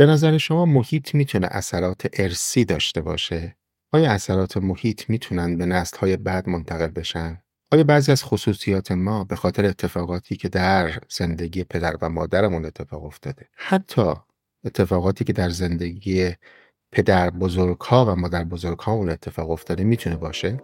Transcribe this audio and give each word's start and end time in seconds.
به 0.00 0.06
نظر 0.06 0.38
شما 0.38 0.64
محیط 0.64 1.14
می‌تونه 1.14 1.46
اثرات 1.50 2.08
ارسی 2.12 2.64
داشته 2.64 3.00
باشه؟ 3.00 3.56
آیا 3.92 4.12
اثرات 4.12 4.56
محیط 4.56 5.10
می‌تونن 5.10 5.56
به 5.58 5.66
نسل‌های 5.66 6.16
بعد 6.16 6.48
منتقل 6.48 6.86
بشن؟ 6.86 7.42
آیا 7.72 7.84
بعضی 7.84 8.12
از 8.12 8.24
خصوصیات 8.24 8.92
ما 8.92 9.24
به 9.24 9.36
خاطر 9.36 9.64
اتفاقاتی 9.64 10.36
که 10.36 10.48
در 10.48 10.98
زندگی 11.08 11.64
پدر 11.64 11.96
و 12.02 12.08
مادرمون 12.08 12.64
اتفاق 12.64 13.04
افتاده 13.04 13.48
حتی 13.56 14.12
اتفاقاتی 14.64 15.24
که 15.24 15.32
در 15.32 15.50
زندگی 15.50 16.30
پدر 16.92 17.30
بزرگها 17.30 18.06
و 18.06 18.16
مادر 18.16 18.44
بزرگها 18.44 18.92
اون 18.92 19.10
اتفاق 19.10 19.50
افتاده 19.50 19.84
می‌تونه 19.84 20.16
باشه؟ 20.16 20.58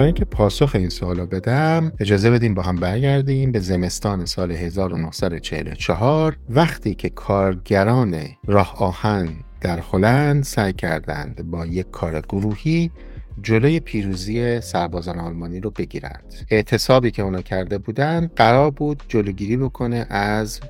برای 0.00 0.08
اینکه 0.08 0.24
پاسخ 0.24 0.70
این 0.74 0.88
سوال 0.88 1.26
بدم 1.26 1.92
اجازه 2.00 2.30
بدیم 2.30 2.54
با 2.54 2.62
هم 2.62 2.76
برگردیم 2.76 3.52
به 3.52 3.60
زمستان 3.60 4.24
سال 4.24 4.52
1944 4.52 6.36
وقتی 6.50 6.94
که 6.94 7.08
کارگران 7.08 8.16
راه 8.46 8.82
آهن 8.82 9.28
در 9.60 9.78
هلند 9.92 10.44
سعی 10.44 10.72
کردند 10.72 11.50
با 11.50 11.66
یک 11.66 11.90
کار 11.90 12.20
گروهی 12.20 12.90
جلوی 13.42 13.80
پیروزی 13.80 14.60
سربازان 14.60 15.18
آلمانی 15.18 15.60
رو 15.60 15.70
بگیرند. 15.70 16.34
اعتصابی 16.50 17.10
که 17.10 17.22
اونا 17.22 17.42
کرده 17.42 17.78
بودند 17.78 18.30
قرار 18.36 18.70
بود 18.70 19.02
جلوگیری 19.08 19.56
بکنه 19.56 20.06
از 20.10 20.60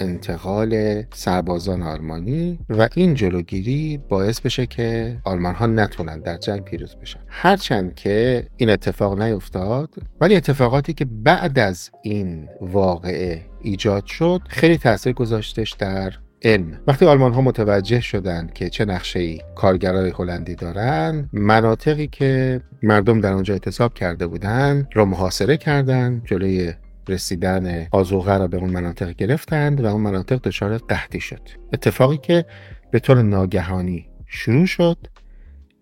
انتقال 0.00 1.02
سربازان 1.12 1.82
آلمانی 1.82 2.58
و 2.68 2.88
این 2.94 3.14
جلوگیری 3.14 4.00
باعث 4.08 4.40
بشه 4.40 4.66
که 4.66 5.18
آلمان 5.24 5.54
ها 5.54 5.66
نتونن 5.66 6.20
در 6.20 6.36
جنگ 6.36 6.64
پیروز 6.64 6.96
بشن. 6.96 7.20
هرچند 7.28 7.94
که 7.94 8.46
این 8.56 8.70
اتفاق 8.70 9.22
نیفتاد 9.22 9.94
ولی 10.20 10.36
اتفاقاتی 10.36 10.92
که 10.92 11.04
بعد 11.04 11.58
از 11.58 11.90
این 12.02 12.48
واقعه 12.60 13.42
ایجاد 13.62 14.06
شد 14.06 14.40
خیلی 14.48 14.78
تاثیر 14.78 15.12
گذاشتش 15.12 15.72
در 15.72 16.12
علم. 16.42 16.80
وقتی 16.86 17.06
آلمان 17.06 17.32
ها 17.32 17.40
متوجه 17.40 18.00
شدند 18.00 18.52
که 18.52 18.70
چه 18.70 18.84
نقشه 18.84 19.20
ای 19.20 19.40
کارگرای 19.54 20.12
هلندی 20.18 20.54
دارن 20.54 21.28
مناطقی 21.32 22.06
که 22.06 22.60
مردم 22.82 23.20
در 23.20 23.32
آنجا 23.32 23.54
اعتصاب 23.54 23.94
کرده 23.94 24.26
بودند 24.26 24.88
را 24.94 25.04
محاصره 25.04 25.56
کردند 25.56 26.22
جلوی 26.26 26.72
رسیدن 27.08 27.86
آزوغه 27.92 28.38
را 28.38 28.46
به 28.46 28.56
اون 28.56 28.70
مناطق 28.70 29.10
گرفتند 29.10 29.84
و 29.84 29.86
اون 29.86 30.00
مناطق 30.00 30.40
دچار 30.42 30.78
قحطی 30.78 31.20
شد. 31.20 31.40
اتفاقی 31.72 32.16
که 32.16 32.44
به 32.90 32.98
طور 32.98 33.22
ناگهانی 33.22 34.08
شروع 34.26 34.66
شد 34.66 34.98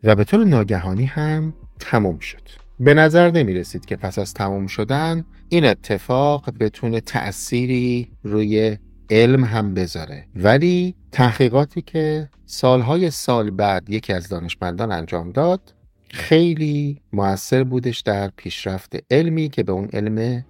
و 0.04 0.14
به 0.14 0.24
طور 0.24 0.44
ناگهانی 0.44 1.04
هم 1.04 1.54
تمام 1.80 2.18
شد. 2.18 2.42
به 2.80 2.94
نظر 2.94 3.30
نمی 3.30 3.54
رسید 3.54 3.84
که 3.84 3.96
پس 3.96 4.18
از 4.18 4.34
تمام 4.34 4.66
شدن 4.66 5.24
این 5.48 5.64
اتفاق 5.64 6.50
بتونه 6.60 7.00
تأثیری 7.00 8.12
روی 8.22 8.78
علم 9.10 9.44
هم 9.44 9.74
بذاره. 9.74 10.26
ولی 10.36 10.94
تحقیقاتی 11.12 11.82
که 11.82 12.28
سالهای 12.46 13.10
سال 13.10 13.50
بعد 13.50 13.90
یکی 13.90 14.12
از 14.12 14.28
دانشمندان 14.28 14.92
انجام 14.92 15.32
داد 15.32 15.74
خیلی 16.10 17.00
موثر 17.12 17.64
بودش 17.64 18.00
در 18.00 18.30
پیشرفت 18.36 18.96
علمی 19.10 19.48
که 19.48 19.62
به 19.62 19.72
اون 19.72 19.88
علم 19.92 20.44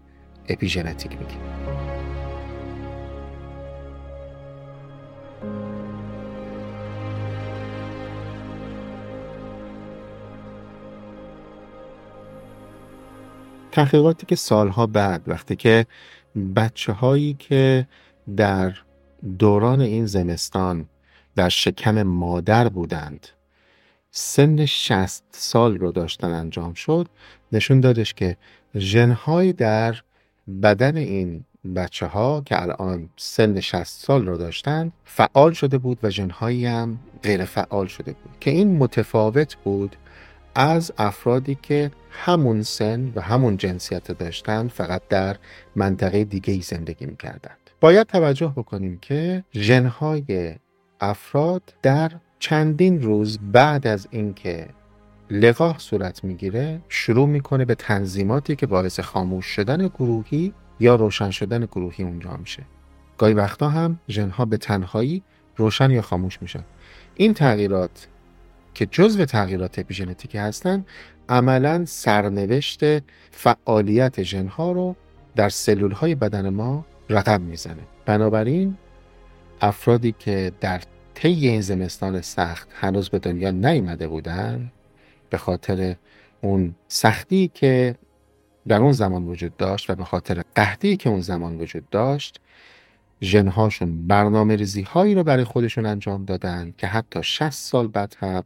اپیژنتیک 0.49 1.13
میگیم. 1.13 1.41
تحقیقاتی 13.77 14.27
که 14.27 14.37
سالها 14.37 14.87
بعد 14.87 15.23
وقتی 15.27 15.57
که 15.57 15.87
بچه 16.57 16.93
هایی 16.93 17.35
که 17.35 17.87
در 18.37 18.75
دوران 19.39 19.81
این 19.81 20.07
زمستان 20.07 20.89
در 21.35 21.49
شکم 21.49 22.03
مادر 22.03 22.69
بودند 22.69 23.27
سن 24.11 24.67
60 24.67 25.25
سال 25.31 25.79
رو 25.79 25.93
داشتن 25.93 26.31
انجام 26.31 26.75
شد 26.75 27.09
نشون 27.53 27.81
دادش 27.81 28.15
که 28.15 28.37
ژنهایی 28.77 29.53
در 29.53 30.03
بدن 30.63 30.97
این 30.97 31.45
بچه 31.77 32.07
ها 32.07 32.43
که 32.47 32.63
الان 32.63 33.09
سن 33.17 33.61
60 33.61 33.85
سال 33.85 34.27
رو 34.27 34.37
داشتن 34.37 34.93
فعال 35.05 35.53
شده 35.53 35.79
بود 35.79 35.99
و 36.03 36.11
ژنهایی 36.11 36.67
هم 36.67 36.99
غیر 37.23 37.45
فعال 37.45 37.87
شده 37.87 38.13
بود. 38.13 38.33
که 38.41 38.51
این 38.51 38.79
متفاوت 38.79 39.55
بود 39.55 39.97
از 40.55 40.93
افرادی 40.99 41.59
که 41.63 41.91
همون 42.11 42.63
سن 42.63 43.13
و 43.15 43.21
همون 43.21 43.57
جنسیت 43.57 44.13
داشتن 44.13 44.69
فقط 44.69 45.03
در 45.09 45.37
منطقه 45.77 46.25
دیگه 46.25 46.55
ای 46.55 46.61
زندگی 46.61 47.07
می‌کردند. 47.07 47.71
باید 47.81 48.07
توجه 48.07 48.53
بکنیم 48.57 48.99
که 48.99 49.45
ژنهای 49.55 50.55
افراد 51.01 51.63
در 51.83 52.13
چندین 52.39 53.03
روز 53.03 53.39
بعد 53.53 53.87
از 53.87 54.09
اینکه 54.11 54.69
لقاح 55.31 55.79
صورت 55.79 56.25
می‌گیره 56.25 56.81
شروع 56.89 57.29
می‌کنه 57.29 57.65
به 57.65 57.75
تنظیماتی 57.75 58.57
که 58.57 58.67
باعث 58.67 59.01
خاموش 59.01 59.47
شدن 59.47 59.89
گروهی 59.89 60.53
یا 60.81 60.95
روشن 60.95 61.31
شدن 61.31 61.65
گروهی 61.65 62.05
اونجا 62.05 62.37
میشه. 62.37 62.63
گاهی 63.19 63.35
وقتا 63.35 63.69
هم 63.69 63.99
ژنها 64.09 64.45
به 64.45 64.57
تنهایی 64.57 65.23
روشن 65.57 65.91
یا 65.91 66.03
خاموش 66.03 66.43
میشن. 66.43 66.65
این 67.15 67.35
تغییرات 67.35 68.09
که 68.75 68.87
جزو 68.87 69.25
تغییرات 69.25 69.79
اپیژنتیکی 69.79 70.39
هستن 70.39 70.85
عملا 71.29 71.85
سرنوشت 71.85 72.81
فعالیت 73.31 74.23
ژنها 74.23 74.73
رو 74.73 74.97
در 75.37 75.49
سلول 75.49 75.93
های 75.93 76.15
بدن 76.15 76.49
ما 76.49 76.87
رقم 77.11 77.41
می‌زنه. 77.41 77.83
بنابراین 78.07 78.77
افرادی 79.61 80.15
که 80.19 80.53
در 80.61 80.81
طی 81.15 81.49
این 81.49 81.61
زمستان 81.61 82.21
سخت 82.21 82.69
هنوز 82.75 83.09
به 83.09 83.19
دنیا 83.19 83.51
نیامده 83.51 84.09
بودن 84.09 84.73
به 85.31 85.39
خاطر 85.39 85.97
اون 86.41 86.75
سختی 86.89 87.51
که 87.55 87.95
در 88.69 88.81
اون 88.81 88.93
زمان 88.93 89.25
وجود 89.25 89.57
داشت 89.57 89.91
و 89.91 89.95
به 89.95 90.05
خاطر 90.05 90.43
قحطی 90.55 90.97
که 90.97 91.11
اون 91.11 91.21
زمان 91.21 91.59
وجود 91.59 91.91
داشت 91.91 92.41
ژنهاشون 93.23 94.07
برنامه 94.07 94.57
ریزی 94.57 94.83
هایی 94.83 95.15
رو 95.15 95.25
برای 95.25 95.45
خودشون 95.45 95.87
انجام 95.87 96.25
دادن 96.25 96.75
که 96.79 96.87
حتی 96.87 97.23
60 97.23 97.51
سال 97.51 97.89
بعد 97.89 98.17
هم 98.19 98.45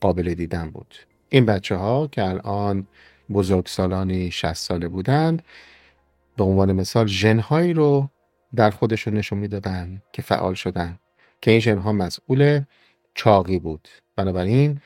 قابل 0.00 0.34
دیدن 0.34 0.70
بود. 0.70 0.94
این 1.28 1.46
بچه 1.46 1.76
ها 1.76 2.06
که 2.06 2.24
الان 2.24 2.86
بزرگ 3.32 3.66
سالانی 3.66 4.30
60 4.30 4.52
ساله 4.52 4.88
بودند 4.88 5.42
به 6.36 6.44
عنوان 6.44 6.72
مثال 6.72 7.06
ژنهایی 7.06 7.72
رو 7.72 8.08
در 8.54 8.70
خودشون 8.70 9.14
نشون 9.14 9.38
می‌دادن 9.38 10.02
که 10.12 10.22
فعال 10.22 10.54
شدن. 10.54 10.98
که 11.40 11.50
این 11.50 11.60
ژنها 11.60 11.92
مسئول 11.92 12.60
چاقی 13.14 13.58
بود. 13.58 13.88
بنابراین 14.16 14.80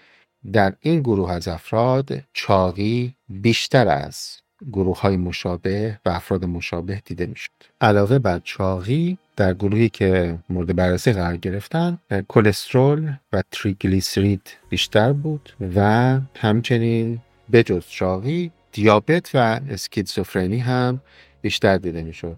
در 0.52 0.74
این 0.80 1.00
گروه 1.00 1.32
از 1.32 1.48
افراد 1.48 2.22
چاقی 2.32 3.14
بیشتر 3.28 3.88
از 3.88 4.36
گروه 4.72 5.00
های 5.00 5.16
مشابه 5.16 6.00
و 6.06 6.08
افراد 6.08 6.44
مشابه 6.44 7.02
دیده 7.04 7.26
می 7.26 7.36
شد. 7.36 7.50
علاوه 7.80 8.18
بر 8.18 8.40
چاقی 8.44 9.18
در 9.36 9.54
گروهی 9.54 9.88
که 9.88 10.38
مورد 10.48 10.76
بررسی 10.76 11.12
قرار 11.12 11.36
گرفتن 11.36 11.98
کلسترول 12.28 13.12
و 13.32 13.42
تریگلیسرید 13.50 14.50
بیشتر 14.68 15.12
بود 15.12 15.52
و 15.76 16.18
همچنین 16.36 17.18
بجز 17.52 17.86
چاقی 17.86 18.50
دیابت 18.72 19.30
و 19.34 19.60
اسکیزوفرنی 19.70 20.58
هم 20.58 21.00
بیشتر 21.42 21.76
دیده 21.76 22.02
می 22.02 22.14
شد. 22.14 22.36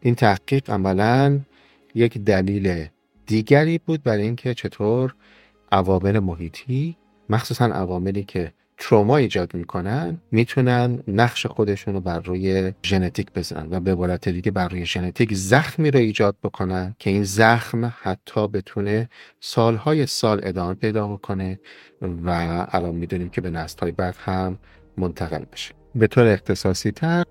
این 0.00 0.14
تحقیق 0.14 0.70
عملا 0.70 1.40
یک 1.94 2.18
دلیل 2.18 2.86
دیگری 3.26 3.78
بود 3.78 4.02
برای 4.02 4.22
اینکه 4.22 4.54
چطور 4.54 5.14
عوامل 5.72 6.18
محیطی 6.18 6.96
مخصوصا 7.32 7.64
عواملی 7.64 8.24
که 8.24 8.52
تروما 8.78 9.16
ایجاد 9.16 9.54
می‌کنن 9.54 10.18
می‌تونن 10.30 11.02
نقش 11.08 11.46
خودشون 11.46 11.94
رو 11.94 12.00
بر 12.00 12.20
روی 12.20 12.72
ژنتیک 12.82 13.32
بزنن 13.34 13.66
و 13.70 13.80
به 13.80 13.92
عبارت 13.92 14.28
دیگه 14.28 14.50
بر 14.50 14.68
روی 14.68 14.86
ژنتیک 14.86 15.34
زخمی 15.34 15.90
رو 15.90 15.98
ایجاد 15.98 16.36
بکنن 16.42 16.94
که 16.98 17.10
این 17.10 17.24
زخم 17.24 17.92
حتی 18.02 18.48
بتونه 18.48 19.08
سالهای 19.40 20.06
سال 20.06 20.40
ادامه 20.42 20.74
پیدا 20.74 21.08
بکنه 21.08 21.60
و 22.24 22.30
الان 22.70 22.94
می‌دونیم 22.94 23.28
که 23.28 23.40
به 23.40 23.50
نسلهای 23.50 23.92
بعد 23.92 24.16
هم 24.18 24.58
منتقل 24.96 25.44
بشه. 25.52 25.74
به 25.94 26.06
طور 26.06 26.26
اختصاصی 26.26 26.90
تر 26.90 27.24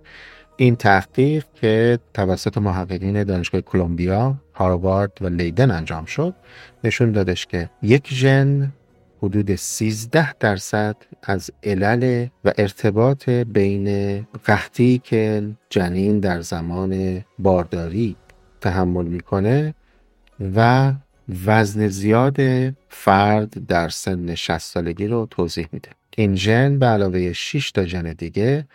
این 0.57 0.75
تحقیق 0.75 1.45
که 1.55 1.99
توسط 2.13 2.57
محققین 2.57 3.23
دانشگاه 3.23 3.61
کلمبیا، 3.61 4.35
هاروارد 4.53 5.11
و 5.21 5.27
لیدن 5.27 5.71
انجام 5.71 6.05
شد 6.05 6.35
نشون 6.83 7.11
دادش 7.11 7.45
که 7.45 7.69
یک 7.81 8.13
ژن 8.13 8.71
حدود 9.23 9.55
13 9.55 10.33
درصد 10.33 10.95
از 11.23 11.51
علل 11.63 12.27
و 12.45 12.51
ارتباط 12.57 13.29
بین 13.29 14.19
قحطی 14.45 15.01
که 15.03 15.49
جنین 15.69 16.19
در 16.19 16.41
زمان 16.41 17.23
بارداری 17.39 18.15
تحمل 18.61 19.05
می‌کنه 19.05 19.73
و 20.55 20.93
وزن 21.45 21.87
زیاد 21.87 22.37
فرد 22.89 23.67
در 23.67 23.89
سن 23.89 24.35
60 24.35 24.57
سالگی 24.57 25.07
رو 25.07 25.27
توضیح 25.29 25.67
میده. 25.71 25.89
این 26.17 26.35
ژن 26.35 26.79
به 26.79 26.85
علاوه 26.85 27.33
6 27.33 27.71
تا 27.71 27.85
ژن 27.85 28.13
دیگه 28.13 28.67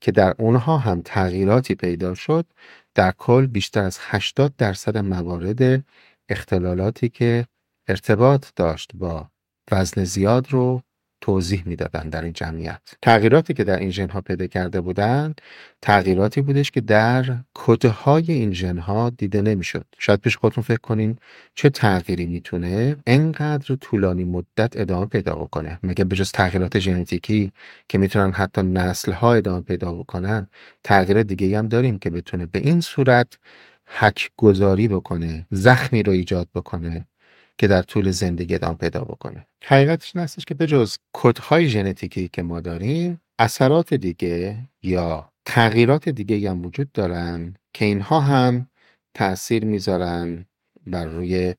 که 0.00 0.12
در 0.12 0.34
اونها 0.38 0.78
هم 0.78 1.02
تغییراتی 1.04 1.74
پیدا 1.74 2.14
شد 2.14 2.46
در 2.94 3.12
کل 3.18 3.46
بیشتر 3.46 3.80
از 3.80 3.98
80 4.00 4.54
درصد 4.58 4.98
موارد 4.98 5.84
اختلالاتی 6.28 7.08
که 7.08 7.46
ارتباط 7.88 8.46
داشت 8.56 8.90
با 8.94 9.31
وزن 9.70 10.04
زیاد 10.04 10.46
رو 10.50 10.82
توضیح 11.20 11.62
می‌دادن 11.66 12.08
در 12.08 12.22
این 12.22 12.32
جمعیت. 12.32 12.80
تغییراتی 13.02 13.54
که 13.54 13.64
در 13.64 13.78
این 13.78 13.90
ژن 13.90 14.08
ها 14.08 14.20
پیدا 14.20 14.46
کرده 14.46 14.80
بودند 14.80 15.40
تغییراتی 15.82 16.40
بودش 16.42 16.70
که 16.70 16.80
در 16.80 17.38
کده 17.54 17.88
های 17.88 18.32
این 18.32 18.52
ژن 18.52 18.78
ها 18.78 19.10
دیده 19.10 19.42
نمی‌شد. 19.42 19.86
شاید 19.98 20.20
پیش 20.20 20.36
خودتون 20.36 20.64
فکر 20.64 20.80
کنین 20.80 21.18
چه 21.54 21.70
تغییری 21.70 22.26
می‌تونه 22.26 22.96
انقدر 23.06 23.76
طولانی 23.76 24.24
مدت 24.24 24.76
ادامه 24.76 25.06
پیدا 25.06 25.34
بکنه. 25.34 25.78
مگه 25.82 26.04
به 26.04 26.16
جز 26.16 26.32
تغییرات 26.32 26.78
ژنتیکی 26.78 27.52
که 27.88 27.98
می‌تونن 27.98 28.32
حتی 28.32 28.62
نسل 28.62 29.12
ها 29.12 29.34
ادامه 29.34 29.60
پیدا 29.60 29.92
بکنن 29.92 30.48
تغییر 30.84 31.22
دیگه 31.22 31.58
هم 31.58 31.68
داریم 31.68 31.98
که 31.98 32.10
بتونه 32.10 32.46
به 32.46 32.58
این 32.58 32.80
صورت 32.80 33.38
حک 33.86 34.30
گذاری 34.36 34.88
بکنه 34.88 35.46
زخمی 35.50 36.02
رو 36.02 36.12
ایجاد 36.12 36.48
بکنه. 36.54 37.06
که 37.58 37.66
در 37.66 37.82
طول 37.82 38.10
زندگی 38.10 38.54
ادامه 38.54 38.74
پیدا 38.76 39.04
بکنه. 39.04 39.46
حقیقتش 39.64 40.16
این 40.16 40.24
هستش 40.24 40.44
که 40.44 40.54
به 40.54 40.66
جز 40.66 40.96
کدهای 41.12 41.68
ژنتیکی 41.68 42.28
که 42.28 42.42
ما 42.42 42.60
داریم 42.60 43.20
اثرات 43.38 43.94
دیگه 43.94 44.58
یا 44.82 45.32
تغییرات 45.44 46.08
دیگه 46.08 46.50
هم 46.50 46.66
وجود 46.66 46.92
دارن 46.92 47.54
که 47.74 47.84
اینها 47.84 48.20
هم 48.20 48.68
تاثیر 49.14 49.64
می‌ذارن 49.64 50.46
بر 50.86 51.04
روی 51.04 51.54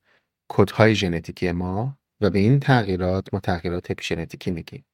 کدهای 0.50 0.96
ژنتیکی 0.96 1.52
ما 1.52 1.98
و 2.22 2.30
به 2.30 2.40
این 2.40 2.60
تغییرات 2.60 3.34
ما 3.34 3.40
تغییرات 3.40 3.92
اپیژنتیکی 3.92 4.52
میگیم. 4.52 4.86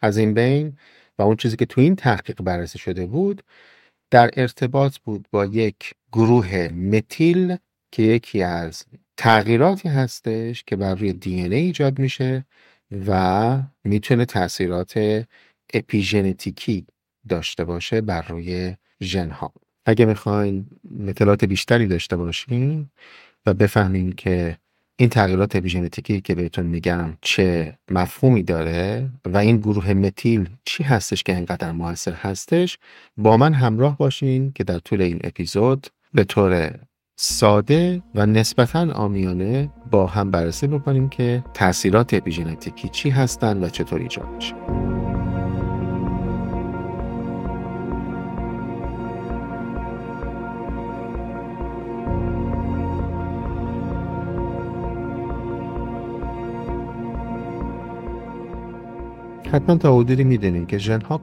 از 0.00 0.16
این 0.16 0.34
بین 0.34 0.76
و 1.18 1.22
اون 1.22 1.36
چیزی 1.36 1.56
که 1.56 1.66
تو 1.66 1.80
این 1.80 1.96
تحقیق 1.96 2.42
بررسی 2.42 2.78
شده 2.78 3.06
بود 3.06 3.42
در 4.10 4.30
ارتباط 4.36 4.98
بود 4.98 5.28
با 5.30 5.44
یک 5.44 5.94
گروه 6.12 6.68
متیل 6.68 7.56
که 7.92 8.02
یکی 8.02 8.42
از 8.42 8.84
تغییراتی 9.18 9.88
هستش 9.88 10.64
که 10.64 10.76
بر 10.76 10.94
روی 10.94 11.12
دی 11.12 11.42
ای 11.42 11.54
ایجاد 11.54 11.98
میشه 11.98 12.44
و 13.06 13.62
می‌تونه 13.84 14.24
تاثیرات 14.24 15.24
اپیژنتیکی 15.74 16.86
داشته 17.28 17.64
باشه 17.64 18.00
بر 18.00 18.22
روی 18.22 18.74
ژن 19.02 19.30
ها 19.30 19.52
اگه 19.86 20.04
می‌خواین 20.04 20.66
اطلاعات 21.06 21.44
بیشتری 21.44 21.86
داشته 21.86 22.16
باشیم 22.16 22.90
و 23.46 23.54
بفهمیم 23.54 24.12
که 24.12 24.58
این 24.96 25.08
تغییرات 25.08 25.56
اپیژنتیکی 25.56 26.20
که 26.20 26.34
بهتون 26.34 26.66
میگم 26.66 27.16
چه 27.20 27.78
مفهومی 27.90 28.42
داره 28.42 29.10
و 29.24 29.36
این 29.36 29.56
گروه 29.56 29.94
متیل 29.94 30.48
چی 30.64 30.82
هستش 30.84 31.22
که 31.22 31.36
انقدر 31.36 31.72
موثر 31.72 32.12
هستش 32.12 32.78
با 33.16 33.36
من 33.36 33.54
همراه 33.54 33.96
باشین 33.96 34.52
که 34.52 34.64
در 34.64 34.78
طول 34.78 35.02
این 35.02 35.20
اپیزود 35.24 35.86
به 36.14 36.24
طور 36.24 36.78
ساده 37.20 38.02
و 38.14 38.26
نسبتا 38.26 38.92
آمیانه 38.92 39.70
با 39.90 40.06
هم 40.06 40.30
بررسی 40.30 40.66
بکنیم 40.66 41.08
که 41.08 41.44
تاثیرات 41.54 42.14
اپیژنتیکی 42.14 42.88
چی 42.88 43.10
هستند 43.10 43.62
و 43.62 43.68
چطور 43.68 44.00
ایجاد 44.00 44.26
میشه. 44.36 44.54
حتما 59.52 59.76
تا 59.76 59.96
حدودی 59.96 60.24
می‌دونید 60.24 60.68
که 60.68 60.78
ژنها 60.78 61.20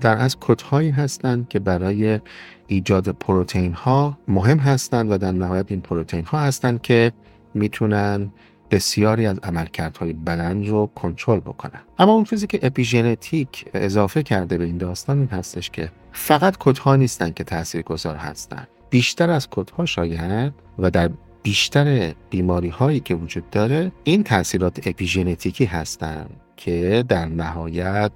در 0.00 0.18
از 0.18 0.36
کدهایی 0.40 0.90
هستند 0.90 1.48
که 1.48 1.58
برای 1.58 2.20
ایجاد 2.66 3.08
پروتئین 3.08 3.72
ها 3.72 4.18
مهم 4.28 4.58
هستند 4.58 5.10
و 5.10 5.18
در 5.18 5.32
نهایت 5.32 5.66
این 5.68 5.80
پروتئین 5.80 6.24
ها 6.24 6.40
هستند 6.40 6.82
که 6.82 7.12
می‌تونن 7.54 8.30
بسیاری 8.70 9.26
از 9.26 9.38
عملکردهای 9.38 10.12
بدن 10.12 10.66
رو 10.66 10.90
کنترل 10.94 11.40
بکنن. 11.40 11.80
اما 11.98 12.12
اون 12.12 12.24
چیزی 12.24 12.46
که 12.46 12.58
اپیژنتیک 12.62 13.64
اضافه 13.74 14.22
کرده 14.22 14.58
به 14.58 14.64
این 14.64 14.78
داستان 14.78 15.18
این 15.18 15.28
هستش 15.28 15.70
که 15.70 15.90
فقط 16.12 16.56
کدها 16.56 16.96
نیستن 16.96 17.30
که 17.30 17.44
تاثیرگذار 17.44 18.16
هستند 18.16 18.68
بیشتر 18.90 19.30
از 19.30 19.48
کدها 19.50 19.86
شاید 19.86 20.52
و 20.78 20.90
در 20.90 21.10
بیشتر 21.42 22.14
بیماری 22.30 22.68
هایی 22.68 23.00
که 23.00 23.14
وجود 23.14 23.50
داره 23.50 23.92
این 24.04 24.22
تاثیرات 24.22 24.86
اپیژنتیکی 24.86 25.64
هستند 25.64 26.30
که 26.56 27.04
در 27.08 27.26
نهایت 27.26 28.12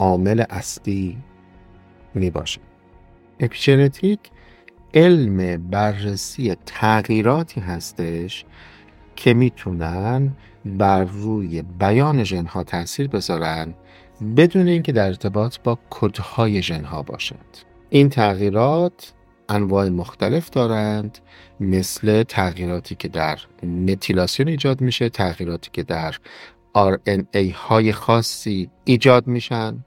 عامل 0.00 0.44
اصلی 0.50 1.18
می 2.14 2.30
باشه. 2.30 2.60
اپیژنتیک 3.40 4.20
علم 4.94 5.70
بررسی 5.70 6.56
تغییراتی 6.66 7.60
هستش 7.60 8.44
که 9.16 9.34
می‌تونن 9.34 10.36
بر 10.64 11.04
روی 11.04 11.62
بیان 11.62 12.24
ژنها 12.24 12.64
تاثیر 12.64 13.08
بذارن 13.08 13.74
بدون 14.36 14.68
اینکه 14.68 14.92
در 14.92 15.06
ارتباط 15.06 15.56
با 15.64 15.78
کدهای 15.90 16.62
ژنها 16.62 17.02
باشند. 17.02 17.58
این 17.90 18.08
تغییرات 18.08 19.12
انواع 19.48 19.88
مختلف 19.88 20.50
دارند 20.50 21.18
مثل 21.60 22.22
تغییراتی 22.22 22.94
که 22.94 23.08
در 23.08 23.38
متیلاسیون 23.62 24.48
ایجاد 24.48 24.80
میشه 24.80 25.08
تغییراتی 25.08 25.70
که 25.72 25.82
در 25.82 26.14
RNA 26.76 27.54
های 27.54 27.92
خاصی 27.92 28.70
ایجاد 28.84 29.26
میشن. 29.26 29.84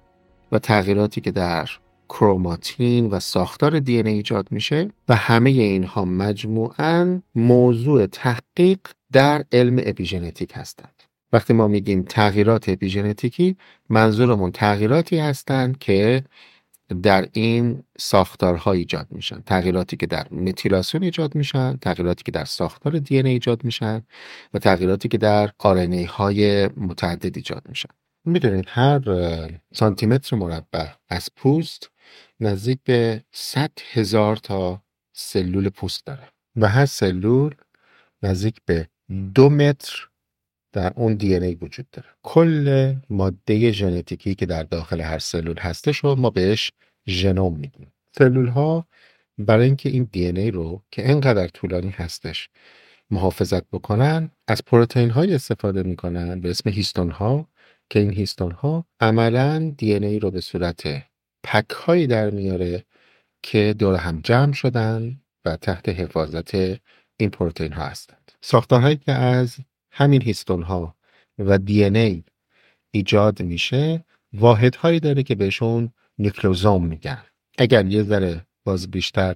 و 0.54 0.60
تغییراتی 0.60 1.22
که 1.22 1.32
در 1.32 1.70
کروماتین 2.10 3.08
و 3.08 3.20
ساختار 3.20 3.80
دی 3.80 4.02
ایجاد 4.02 4.48
میشه 4.52 4.90
و 5.10 5.16
همه 5.16 5.50
اینها 5.50 6.06
مجموعاً 6.06 7.22
موضوع 7.36 8.06
تحقیق 8.06 8.80
در 9.12 9.46
علم 9.52 9.82
اپیژنتیک 9.86 10.52
هستند. 10.56 11.04
وقتی 11.34 11.54
ما 11.54 11.68
میگیم 11.68 12.04
تغییرات 12.04 12.70
اپیژنتیکی 12.70 13.58
منظورمون 13.90 14.52
تغییراتی 14.52 15.18
هستند 15.18 15.78
که 15.78 16.24
در 17.04 17.28
این 17.32 17.84
ساختارها 17.98 18.72
ایجاد 18.72 19.08
میشن 19.12 19.42
تغییراتی 19.46 19.98
که 19.98 20.06
در 20.06 20.28
متیلاسیون 20.32 21.04
ایجاد 21.04 21.36
میشن 21.36 21.78
تغییراتی 21.78 22.24
که 22.24 22.32
در 22.32 22.46
ساختار 22.46 23.00
دی 23.00 23.20
ایجاد 23.20 23.64
میشن 23.64 24.02
و 24.54 24.60
تغییراتی 24.60 25.08
که 25.08 25.18
در 25.18 25.52
آرنی 25.60 26.04
های 26.04 26.68
متعدد 26.68 27.36
ایجاد 27.36 27.64
میشن 27.70 27.90
می‌دونید 28.26 28.66
هر 28.68 29.02
سانتیمتر 29.74 30.36
مربع 30.36 30.88
از 31.10 31.30
پوست 31.36 31.90
نزدیک 32.40 32.80
به 32.84 33.24
100 33.32 33.72
هزار 33.92 34.36
تا 34.36 34.82
سلول 35.14 35.70
پوست 35.70 36.06
داره 36.06 36.28
و 36.56 36.68
هر 36.68 36.86
سلول 36.86 37.56
نزدیک 38.24 38.56
به 38.66 38.88
دو 39.36 39.50
متر 39.50 40.08
در 40.74 40.94
اون 40.96 41.16
دی 41.16 41.36
ای 41.36 41.56
وجود 41.56 41.88
داره. 41.92 42.08
کل 42.24 42.96
ماده 43.10 43.72
ژنتیکی 43.72 44.36
که 44.36 44.46
در 44.46 44.64
داخل 44.64 45.02
هر 45.02 45.20
سلول 45.20 45.58
هستش 45.58 45.98
رو 45.98 46.16
ما 46.16 46.30
بهش 46.30 46.72
ژنوم 47.08 47.58
میگیم. 47.58 47.94
سلول 48.18 48.48
ها 48.48 48.88
برای 49.38 49.66
اینکه 49.66 49.90
این 49.90 50.10
دی 50.12 50.26
ای 50.28 50.52
رو 50.52 50.84
که 50.92 51.10
انقدر 51.10 51.48
طولانی 51.48 51.90
هستش 51.90 52.50
محافظت 53.12 53.64
بکنن 53.70 54.32
از 54.48 54.66
پروتئین 54.66 55.10
های 55.10 55.36
استفاده 55.36 55.84
می‌کنن 55.84 56.42
به 56.42 56.50
اسم 56.50 56.70
هیستون 56.70 57.12
ها 57.12 57.48
که 57.94 58.00
این 58.00 58.14
هیستون 58.14 58.52
ها 58.52 58.86
عملا 59.00 59.74
دی 59.78 59.94
ای 59.94 60.20
رو 60.20 60.32
به 60.32 60.42
صورت 60.42 60.84
پک 61.44 61.70
هایی 61.70 62.08
در 62.08 62.30
میاره 62.30 62.86
که 63.44 63.76
دور 63.80 63.96
هم 63.96 64.22
جمع 64.24 64.54
شدن 64.54 65.22
و 65.46 65.56
تحت 65.56 65.90
حفاظت 65.90 66.56
این 67.18 67.30
پروتئین 67.32 67.74
ها 67.74 67.86
هستند. 67.86 68.32
ساختارهایی 68.42 68.96
که 68.96 69.12
از 69.12 69.58
همین 69.92 70.22
هیستون 70.22 70.64
ها 70.64 70.96
و 71.40 71.58
دی 71.58 71.84
ای 71.84 72.24
ایجاد 72.92 73.42
میشه 73.42 74.06
واحدهایی 74.34 75.00
داره 75.00 75.24
که 75.24 75.36
بهشون 75.36 75.92
نیکلوزوم 76.18 76.86
میگن. 76.86 77.24
اگر 77.58 77.86
یه 77.86 78.04
ذره 78.04 78.46
باز 78.64 78.92
بیشتر 78.92 79.36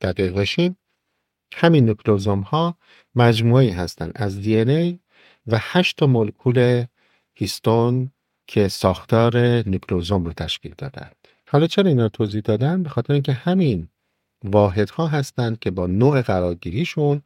دقیق 0.00 0.34
بشیم 0.34 0.76
همین 1.54 1.88
نیکلوزوم 1.88 2.40
ها 2.40 2.78
مجموعی 3.14 3.70
هستند 3.70 4.12
از 4.14 4.40
دی 4.40 4.56
ای 4.56 4.98
و 5.46 5.58
هشت 5.60 5.96
تا 5.96 6.06
مولکول 6.06 6.86
هیستون 7.34 8.10
که 8.46 8.68
ساختار 8.68 9.38
نیکلوزوم 9.68 10.24
رو 10.24 10.32
تشکیل 10.32 10.74
دادند. 10.78 11.16
حالا 11.48 11.66
چرا 11.66 11.88
اینا 11.88 12.02
رو 12.02 12.08
توضیح 12.08 12.40
دادن؟ 12.40 12.82
به 12.82 12.88
خاطر 12.88 13.12
اینکه 13.12 13.32
همین 13.32 13.88
واحدها 14.44 15.06
هستند 15.06 15.58
که 15.58 15.70
با 15.70 15.86
نوع 15.86 16.22
قرارگیریشون 16.22 17.22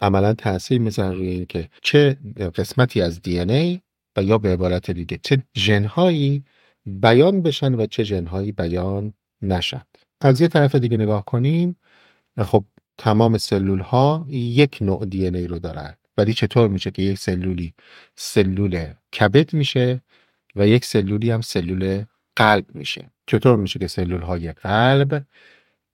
عملا 0.00 0.34
تاثیر 0.34 0.80
می‌ذارن 0.80 1.12
روی 1.16 1.28
اینکه 1.28 1.68
چه 1.82 2.18
قسمتی 2.54 3.02
از 3.02 3.22
دی 3.22 3.40
ای 3.40 3.80
و 4.16 4.22
یا 4.22 4.38
به 4.38 4.52
عبارت 4.52 4.90
دیگه 4.90 5.18
چه 5.22 5.42
ژنهایی 5.56 6.44
بیان 6.86 7.42
بشن 7.42 7.74
و 7.74 7.86
چه 7.86 8.04
ژنهایی 8.04 8.52
بیان 8.52 9.14
نشند 9.42 9.98
از 10.20 10.40
یه 10.40 10.48
طرف 10.48 10.74
دیگه 10.74 10.96
نگاه 10.96 11.24
کنیم 11.24 11.76
خب 12.38 12.64
تمام 12.98 13.38
سلول 13.38 13.80
ها 13.80 14.26
یک 14.28 14.78
نوع 14.80 15.06
دی 15.06 15.26
ای 15.26 15.46
رو 15.46 15.58
دارن. 15.58 15.94
ولی 16.16 16.34
چطور 16.34 16.68
میشه 16.68 16.90
که 16.90 17.02
یک 17.02 17.18
سلولی 17.18 17.74
سلول 18.16 18.94
کبد 19.20 19.54
میشه 19.54 20.02
و 20.56 20.68
یک 20.68 20.84
سلولی 20.84 21.30
هم 21.30 21.40
سلول 21.40 22.04
قلب 22.36 22.74
میشه؟ 22.74 23.10
چطور 23.26 23.56
میشه 23.56 23.78
که 23.78 23.86
سلول 23.86 24.22
های 24.22 24.52
قلب 24.52 25.26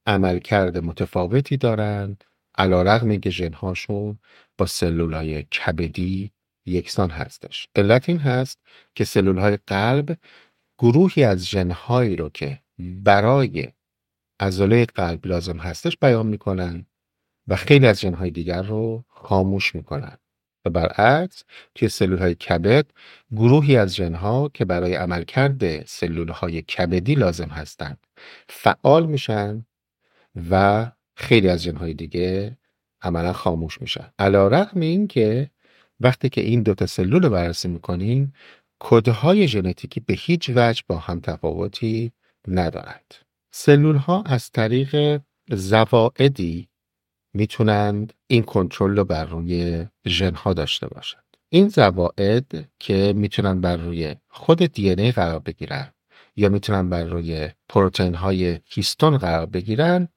عملکرد 0.05 0.77
متفاوتی 0.77 1.57
دارند 1.57 2.23
علا 2.57 2.81
رقم 2.81 3.17
که 3.19 3.29
ژنهاشون 3.29 4.19
با 4.57 4.65
سلول 4.65 5.13
های 5.13 5.43
کبدی 5.43 6.31
یکسان 6.65 7.09
هستش؟ 7.09 7.67
علت 7.75 8.09
این 8.09 8.17
هست 8.17 8.59
که 8.95 9.05
سلول 9.05 9.37
های 9.37 9.57
قلب 9.67 10.17
گروهی 10.77 11.23
از 11.23 11.45
ژنهایی 11.45 12.15
رو 12.15 12.29
که 12.29 12.59
برای 12.79 13.67
عضله 14.39 14.85
قلب 14.85 15.27
لازم 15.27 15.57
هستش 15.57 15.97
بیان 15.97 16.27
می‌کنن. 16.27 16.85
و 17.49 17.55
خیلی 17.55 17.87
از 17.87 18.01
ژنهای 18.01 18.31
دیگر 18.31 18.61
رو 18.61 19.03
خاموش 19.07 19.75
می‌کنن. 19.75 20.17
و 20.65 20.69
برعکس 20.69 21.43
توی 21.75 21.89
سلول 21.89 22.17
های 22.17 22.35
کبد 22.35 22.85
گروهی 23.31 23.77
از 23.77 23.95
ژنها 23.95 24.49
که 24.53 24.65
برای 24.65 24.95
عملکرد 24.95 25.85
سلول 25.85 26.29
های 26.29 26.61
کبدی 26.61 27.15
لازم 27.15 27.47
هستند 27.49 28.07
فعال 28.49 29.05
میشن 29.05 29.65
و 30.49 30.85
خیلی 31.15 31.49
از 31.49 31.63
ژنهای 31.63 31.93
دیگه 31.93 32.57
عملا 33.01 33.33
خاموش 33.33 33.81
میشن. 33.81 34.11
علا 34.19 34.47
رقم 34.47 34.79
این 34.79 35.07
که 35.07 35.49
وقتی 35.99 36.29
که 36.29 36.41
این 36.41 36.63
دوتا 36.63 36.85
سلول 36.85 37.23
رو 37.23 37.29
بررسی 37.29 37.67
می‌کنیم 37.67 38.33
کدهای 38.79 39.47
ژنتیکی 39.47 39.99
به 39.99 40.13
هیچ 40.13 40.51
وجه 40.55 40.83
با 40.87 40.97
هم 40.97 41.19
تفاوتی 41.19 42.11
ندارند. 42.47 43.13
سلول 43.51 43.95
ها 43.95 44.23
از 44.25 44.51
طریق 44.51 45.21
زوائدی 45.51 46.68
می‌تونند 47.33 48.13
این 48.27 48.43
کنترل 48.43 48.97
رو 48.97 49.03
بر 49.05 49.25
روی 49.25 49.85
ژن 50.07 50.35
ها 50.35 50.53
داشته 50.53 50.87
باشند. 50.87 51.23
این 51.49 51.67
زوائد 51.67 52.69
که 52.79 53.13
می‌تونن 53.15 53.61
بر 53.61 53.77
روی 53.77 54.15
خود 54.29 54.57
دی 54.57 54.89
ای 54.89 55.11
قرار 55.11 55.39
بگیرن 55.39 55.93
یا 56.35 56.49
می‌تونن 56.49 56.89
بر 56.89 57.03
روی 57.03 57.49
پروتئین 57.69 58.15
های 58.15 58.59
هیستون 58.65 59.17
قرار 59.17 59.45
بگیرن 59.45 60.07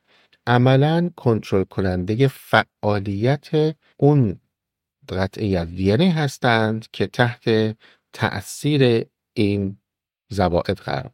عملا 0.46 1.10
کنترل 1.16 1.64
کننده 1.64 2.28
فعالیت 2.28 3.76
اون 3.96 4.40
قطعی 5.08 5.56
از 5.56 5.68
دی 5.68 5.90
هستند 5.90 6.86
که 6.92 7.06
تحت 7.06 7.76
تأثیر 8.12 9.06
این 9.36 9.78
زوائد 10.30 10.78
قرار. 10.78 11.10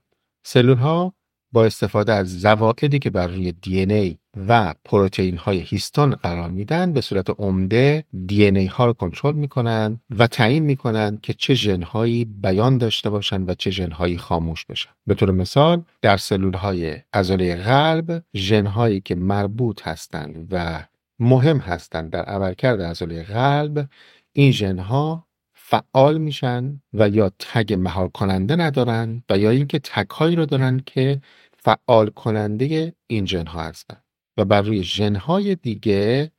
سلول 0.47 0.77
ها 0.77 1.15
با 1.53 1.65
استفاده 1.65 2.13
از 2.13 2.41
زوائدی 2.41 2.99
که 2.99 3.11
بر 3.11 3.27
روی 3.27 3.53
دی 3.53 3.81
ای 3.81 4.17
و 4.49 4.75
پروتئین 4.85 5.37
های 5.37 5.59
هیستون 5.59 6.11
قرار 6.11 6.51
میدن 6.51 6.93
به 6.93 7.01
صورت 7.01 7.31
عمده 7.39 8.05
دی 8.27 8.45
ای 8.45 8.67
ها 8.67 8.87
رو 8.87 8.93
کنترل 8.93 9.35
می‌کنن 9.35 10.01
و 10.19 10.27
تعیین 10.27 10.63
می‌کنن 10.63 11.19
که 11.23 11.35
چه 11.35 11.55
ژن 11.55 11.83
هایی 11.83 12.25
بیان 12.25 12.79
داشته 12.79 13.11
باشن 13.11 13.43
و 13.43 13.55
چه 13.55 13.71
ژن 13.71 13.91
هایی 13.91 14.19
خاموش 14.19 14.65
بشن. 14.67 14.91
به 15.07 15.15
طور 15.15 15.31
مثال 15.31 15.83
در 16.03 16.17
سلول 16.17 16.55
های 16.55 16.97
عضله 17.13 17.57
قلب 17.57 18.23
ژن 18.37 18.67
هایی 18.67 19.01
که 19.01 19.15
مربوط 19.15 19.89
هستند 19.89 20.49
و 20.51 20.85
مهم 21.19 21.59
هستند 21.59 22.11
در 22.11 22.25
عملکرد 22.25 22.83
عضله 22.83 23.23
قلب 23.23 23.89
این 24.33 24.53
ژن 24.53 24.79
ها 24.79 25.28
فعال 25.71 26.19
میشن 26.19 26.81
و 26.95 27.09
یا 27.09 27.31
تگ 27.39 27.75
مهار 27.75 28.09
کننده 28.09 28.57
ندارن 28.57 29.23
و 29.31 29.39
یا 29.39 29.51
اینکه 29.51 29.79
تگ 29.79 30.11
هایی 30.11 30.37
رو 30.37 30.47
دارن 30.47 30.81
که 30.87 31.21
فعال 31.59 32.11
کننده 32.11 32.95
این 33.07 33.27
ژن 33.27 33.47
ها 33.47 33.63
هستن. 33.63 33.97
و 34.37 34.45
بر 34.45 34.63
روی 34.63 34.83
ژن 34.83 35.17
های 35.17 35.55
دیگه 35.55 36.31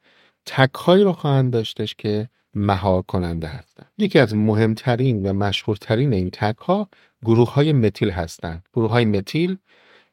تک 0.45 0.73
هایی 0.73 1.03
رو 1.03 1.13
خواهند 1.13 1.53
داشتش 1.53 1.95
که 1.95 2.29
مهار 2.53 3.01
کننده 3.01 3.47
هستن. 3.47 3.85
یکی 3.97 4.19
از 4.19 4.35
مهمترین 4.35 5.25
و 5.25 5.33
مشهورترین 5.33 6.13
این 6.13 6.29
تک 6.29 6.57
ها 6.57 6.89
گروه 7.25 7.53
های 7.53 7.73
متیل 7.73 8.09
هستند 8.09 8.65
گروه 8.73 8.91
های 8.91 9.05
متیل 9.05 9.57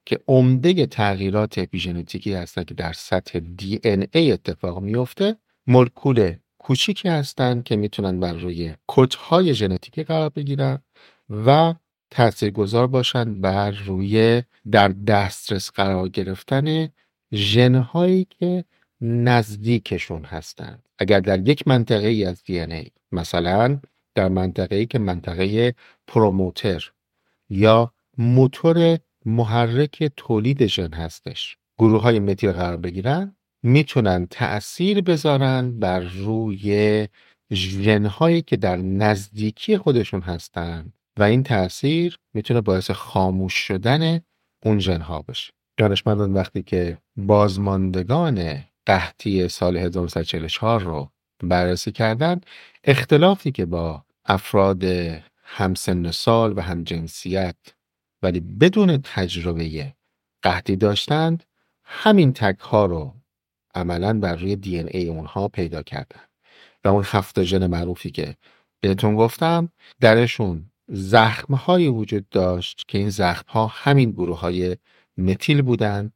که 0.07 0.19
عمده 0.29 0.87
تغییرات 0.87 1.59
اپیژنتیکی 1.59 2.33
هستند 2.33 2.65
که 2.65 2.75
در 2.75 2.93
سطح 2.93 3.39
دی 3.39 3.81
ای 4.13 4.33
اتفاق 4.33 4.81
میفته 4.83 5.37
مولکول 5.67 6.35
کوچیکی 6.67 7.09
هستند 7.09 7.65
که 7.65 7.77
می‌تونن 7.77 8.21
بر 8.21 8.33
روی 8.33 8.75
های 9.19 9.55
ژنتیکی 9.55 10.03
قرار 10.05 10.29
بگیرن 10.29 10.79
و 11.31 11.75
تاثیرگذار 12.11 12.87
باشند 12.87 13.41
بر 13.41 13.71
روی 13.71 14.43
در 14.71 14.89
دسترس 14.89 15.71
قرار 15.71 16.09
گرفتن 16.09 16.89
ژنهایی 17.35 18.27
که 18.31 18.65
نزدیکشون 19.01 20.25
هستند 20.25 20.89
اگر 20.99 21.21
در 21.21 21.49
یک 21.49 21.69
منطقه 21.69 22.07
ای 22.07 22.25
از 22.25 22.45
دی 22.45 22.91
مثلا 23.13 23.81
در 24.15 24.29
منطقه 24.29 24.77
ای 24.77 24.87
که 24.87 24.99
منطقه 24.99 25.75
پروموتر 26.07 26.93
یا 27.51 27.93
موتور 28.19 28.99
محرک 29.25 30.13
تولید 30.17 30.67
ژن 30.67 30.93
هستش 30.93 31.57
گروه 31.79 32.03
های 32.03 32.19
متیل 32.19 32.53
قرار 32.53 32.77
بگیرن 32.77 33.37
می‌تونن 33.67 34.27
تأثیر 34.31 35.01
بذارن 35.01 35.79
بر 35.79 36.01
روی 36.01 37.09
ژنهایی 37.53 38.43
که 38.43 38.57
در 38.57 38.77
نزدیکی 38.77 39.79
خودشون 39.79 40.21
هستن 40.21 40.93
و 41.19 41.23
این 41.23 41.43
تأثیر 41.43 42.19
می‌تونه 42.35 42.61
باعث 42.61 42.91
خاموش 42.91 43.55
شدن 43.55 44.21
اون 44.65 44.79
ژنها 44.79 45.23
بشه. 45.23 45.53
دانشمندان 45.77 46.33
وقتی 46.33 46.63
که 46.63 46.99
بازماندگان 47.17 48.65
قحطی 48.87 49.49
سال 49.49 49.77
1944 49.77 50.81
رو 50.81 51.11
بررسی 51.43 51.93
کردن 51.93 52.41
اختلافی 52.85 53.53
که 53.53 53.67
با 53.67 54.05
افراد 54.25 54.85
همسن 55.43 56.11
سال 56.11 56.59
و 56.59 56.61
همجنسیت 56.61 57.57
ولی 58.23 58.41
بدون 58.41 59.03
تجربه 59.05 59.95
قحطی 60.43 60.77
داشتند 60.77 61.45
همین 61.85 62.33
تک 62.33 62.59
ها 62.61 62.87
رو 62.87 63.16
عملا 63.77 64.21
بر 64.21 64.37
روی 64.37 64.57
دی 64.57 64.79
ای 64.79 65.09
اونها 65.09 65.49
پیدا 65.49 65.83
کردن. 65.83 66.21
و 66.85 66.89
اون 66.89 67.05
هفت 67.07 67.43
ژن 67.43 67.67
معروفی 67.67 68.11
که 68.11 68.37
بهتون 68.81 69.17
گفتم 69.17 69.69
درشون 70.01 70.71
زخم 70.89 71.55
های 71.55 71.89
وجود 71.89 72.29
داشت 72.29 72.85
که 72.89 72.99
این 72.99 73.11
زخم 73.11 73.45
ها 73.49 73.67
همین 73.67 74.11
گروه 74.11 74.41
های 74.41 74.77
متیل 75.19 75.63
بودن 75.63 76.13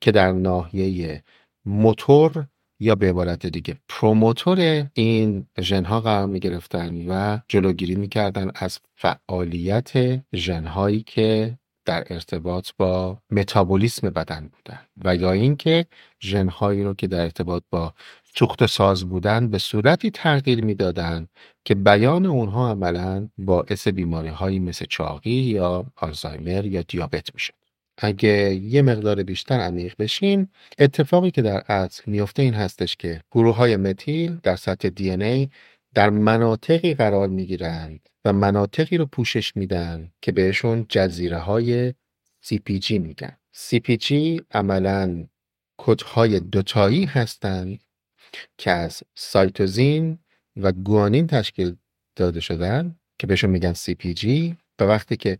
که 0.00 0.12
در 0.12 0.32
ناحیه 0.32 1.22
موتور 1.64 2.46
یا 2.80 2.94
به 2.94 3.10
عبارت 3.10 3.46
دیگه 3.46 3.76
پروموتور 3.88 4.90
این 4.94 5.46
ژنها 5.60 6.00
قرار 6.00 6.26
می 6.26 6.40
گرفتن 6.40 7.06
و 7.08 7.38
جلوگیری 7.48 7.94
می 7.94 8.08
کردن 8.08 8.50
از 8.54 8.78
فعالیت 8.94 9.92
ژنهایی 10.34 11.02
که 11.02 11.58
در 11.84 12.04
ارتباط 12.10 12.70
با 12.78 13.18
متابولیسم 13.30 14.10
بدن 14.10 14.50
بودن 14.52 14.80
و 15.04 15.16
یا 15.16 15.32
اینکه 15.32 15.86
ژنهایی 16.20 16.84
رو 16.84 16.94
که 16.94 17.06
در 17.06 17.20
ارتباط 17.20 17.62
با 17.70 17.94
سوخت 18.36 18.66
ساز 18.66 19.04
بودن 19.04 19.48
به 19.48 19.58
صورتی 19.58 20.10
تغییر 20.10 20.64
می‌دادند 20.64 21.28
که 21.64 21.74
بیان 21.74 22.26
اونها 22.26 22.70
عملا 22.70 23.28
باعث 23.38 23.88
بیماری 23.88 24.28
هایی 24.28 24.58
مثل 24.58 24.84
چاقی 24.88 25.30
یا 25.30 25.86
آلزایمر 25.96 26.64
یا 26.66 26.82
دیابت 26.82 27.34
میشه 27.34 27.54
اگه 27.98 28.54
یه 28.54 28.82
مقدار 28.82 29.22
بیشتر 29.22 29.60
عمیق 29.60 29.94
بشیم 29.98 30.50
اتفاقی 30.78 31.30
که 31.30 31.42
در 31.42 31.62
اصل 31.68 32.02
میفته 32.06 32.42
این 32.42 32.54
هستش 32.54 32.96
که 32.96 33.20
گروه 33.32 33.56
های 33.56 33.76
متیل 33.76 34.38
در 34.42 34.56
سطح 34.56 34.88
دی 34.88 35.10
ای 35.10 35.48
در 35.94 36.10
مناطقی 36.10 36.94
قرار 36.94 37.28
می‌گیرند 37.28 38.08
و 38.24 38.32
مناطقی 38.32 38.96
رو 38.96 39.06
پوشش 39.06 39.56
میدن 39.56 40.12
که 40.22 40.32
بهشون 40.32 40.86
جزیره 40.88 41.38
های 41.38 41.94
CPG 42.44 42.90
میگن. 42.90 43.36
CPG 43.56 44.12
عملا 44.50 45.26
کدهای 45.78 46.40
دوتایی 46.40 47.04
هستند 47.04 47.80
که 48.58 48.70
از 48.70 49.02
سایتوزین 49.14 50.18
و 50.56 50.72
گوانین 50.72 51.26
تشکیل 51.26 51.76
داده 52.16 52.40
شدن 52.40 52.96
که 53.18 53.26
بهشون 53.26 53.50
میگن 53.50 53.74
CPG 53.74 54.26
و 54.78 54.84
وقتی 54.84 55.16
که 55.16 55.38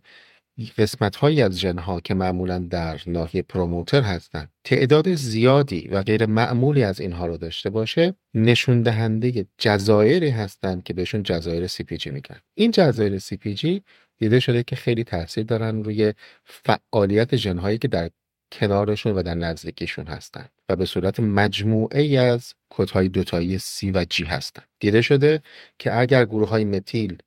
قسمت 0.77 1.15
هایی 1.15 1.41
از 1.41 1.59
ژنها 1.59 1.99
که 1.99 2.13
معمولا 2.13 2.59
در 2.69 3.01
ناحیه 3.07 3.41
پروموتر 3.41 4.01
هستند 4.01 4.51
تعداد 4.63 5.13
زیادی 5.13 5.87
و 5.87 6.01
غیر 6.01 6.25
معمولی 6.25 6.83
از 6.83 6.99
اینها 6.99 7.25
رو 7.25 7.37
داشته 7.37 7.69
باشه 7.69 8.13
نشون 8.33 8.81
دهنده 8.81 9.45
جزایری 9.57 10.29
هستند 10.29 10.83
که 10.83 10.93
بهشون 10.93 11.23
جزایر 11.23 11.67
CPG 11.67 12.07
میگن. 12.07 12.39
این 12.53 12.71
جزایر 12.71 13.19
CPG 13.19 13.81
دیده 14.17 14.39
شده 14.39 14.63
که 14.63 14.75
خیلی 14.75 15.03
تاثیر 15.03 15.43
دارن 15.43 15.83
روی 15.83 16.13
فعالیت 16.43 17.35
ژنهایی 17.35 17.77
که 17.77 17.87
در 17.87 18.09
کنارشون 18.51 19.13
و 19.13 19.23
در 19.23 19.35
نزدیکیشون 19.35 20.07
هستند 20.07 20.49
و 20.69 20.75
به 20.75 20.85
صورت 20.85 21.19
مجموعه 21.19 22.01
ای 22.01 22.17
از 22.17 22.53
کدهای 22.69 23.09
دوتایی 23.09 23.59
C 23.59 23.91
و 23.93 24.05
G 24.05 24.21
هستند. 24.27 24.67
دیده 24.79 25.01
شده 25.01 25.41
که 25.79 25.99
اگر 25.99 26.25
گروه 26.25 26.49
های 26.49 26.65
متیل 26.65 27.17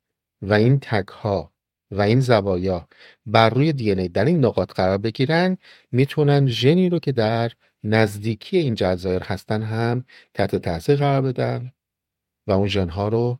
و 0.41 0.53
این 0.53 0.79
تک 0.79 1.07
ها 1.07 1.51
و 1.91 2.01
این 2.01 2.19
زوایا 2.19 2.87
بر 3.25 3.49
روی 3.49 3.73
دی 3.73 3.91
ای 3.91 4.07
در 4.07 4.25
این 4.25 4.45
نقاط 4.45 4.71
قرار 4.73 4.97
بگیرن 4.97 5.57
می‌تونن 5.91 6.47
ژنی 6.47 6.89
رو 6.89 6.99
که 6.99 7.11
در 7.11 7.51
نزدیکی 7.83 8.57
این 8.57 8.75
جزایر 8.75 9.23
هستن 9.23 9.63
هم 9.63 10.05
تحت 10.33 10.55
تاثیر 10.55 10.95
قرار 10.95 11.21
بدن 11.21 11.71
و 12.47 12.51
اون 12.51 12.67
ژنها 12.67 13.07
رو 13.07 13.39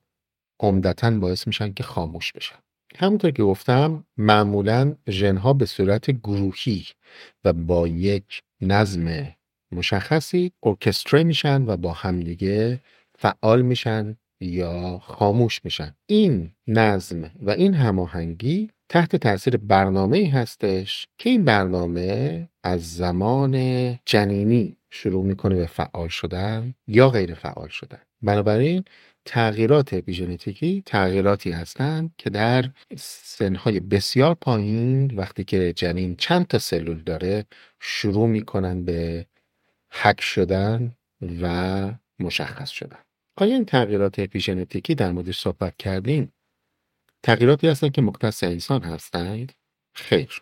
عمدتا 0.60 1.12
باعث 1.12 1.48
میشن 1.48 1.74
که 1.74 1.84
خاموش 1.84 2.34
بشن. 2.34 2.56
همونطور 2.96 3.32
که 3.32 3.44
گفتم 3.44 4.06
معمولا 4.18 4.96
ژنها 5.10 5.53
به 5.53 5.65
صورت 5.65 6.12
گروهی 6.12 6.86
و 7.44 7.53
با 7.53 7.88
یک 7.88 8.41
نظم 8.62 9.27
مشخصی 9.72 10.51
ارکستره 10.63 11.24
میشن 11.24 11.65
و 11.65 11.77
با 11.77 11.94
همدیگه 11.94 12.79
فعال 13.18 13.62
میشن. 13.62 14.18
یا 14.41 15.00
خاموش 15.00 15.65
میشن 15.65 15.96
این 16.05 16.51
نظم 16.67 17.31
و 17.41 17.50
این 17.50 17.74
هماهنگی 17.74 18.69
تحت 18.89 19.15
تاثیر 19.15 19.58
برنامه 19.58 20.31
هستش 20.34 21.08
که 21.17 21.29
این 21.29 21.46
برنامه 21.46 22.50
از 22.63 22.96
زمان 22.96 23.53
جنینی 24.05 24.77
شروع 24.91 25.25
می‌کنه 25.25 25.55
به 25.55 25.65
فعال 25.65 26.08
شدن 26.08 26.74
یا 26.88 27.10
غیر 27.10 27.34
فعال 27.34 27.67
شدن. 27.67 28.00
بنابراین 28.22 28.84
تغییرات 29.25 29.93
اپیژنتیکی 29.93 30.84
تغییراتی 30.86 31.51
هستند 31.51 32.13
که 32.17 32.29
در 32.29 32.69
سنهای 32.98 33.79
بسیار 33.79 34.36
پایین 34.36 35.15
وقتی 35.15 35.43
که 35.43 35.74
جنین 35.74 36.15
چند 36.15 36.48
تا 36.48 36.60
سلول 36.60 37.03
داره 37.03 37.46
شروع 37.79 38.27
می‌کنن 38.27 38.86
به 38.86 39.25
حک 39.91 40.22
شدن 40.22 40.96
و 41.41 41.91
مشخص 42.19 42.69
شدن. 42.69 43.00
آیا 43.41 43.53
این 43.53 43.65
تغییرات 43.65 44.19
اپیژنتیکی 44.19 44.96
در 44.96 45.12
موردش 45.12 45.39
صحبت 45.39 45.77
کردیم 45.77 46.34
تغییراتی 47.24 47.67
هستند 47.67 47.91
که 47.91 48.01
مختص 48.01 48.43
انسان 48.43 48.84
هستند؟ 48.84 49.51
خیر. 49.93 50.41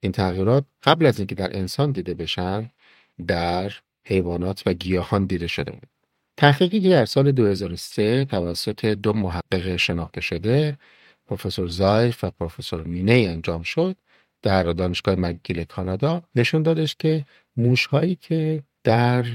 این 0.00 0.12
تغییرات 0.12 0.64
قبل 0.82 1.06
از 1.06 1.18
اینکه 1.18 1.34
در 1.34 1.56
انسان 1.56 1.92
دیده 1.92 2.14
بشن 2.14 2.70
در 3.26 3.72
حیوانات 4.06 4.62
و 4.66 4.72
گیاهان 4.72 5.26
دیده 5.26 5.46
شده 5.46 5.72
بود. 5.72 5.88
تحقیقی 6.36 6.80
که 6.80 6.88
در 6.88 7.04
سال 7.04 7.32
2003 7.32 8.24
توسط 8.24 8.84
دو 8.84 9.12
محقق 9.12 9.76
شناخته 9.76 10.20
شده 10.20 10.78
پروفسور 11.26 11.68
زایف 11.68 12.24
و 12.24 12.30
پروفسور 12.30 12.82
مینه 12.82 13.12
انجام 13.12 13.62
شد 13.62 13.96
در 14.42 14.62
دانشگاه 14.62 15.14
مگیل 15.14 15.64
کانادا 15.64 16.22
نشون 16.34 16.62
دادش 16.62 16.96
که 16.98 17.24
موشهایی 17.56 18.14
که 18.14 18.62
در 18.84 19.26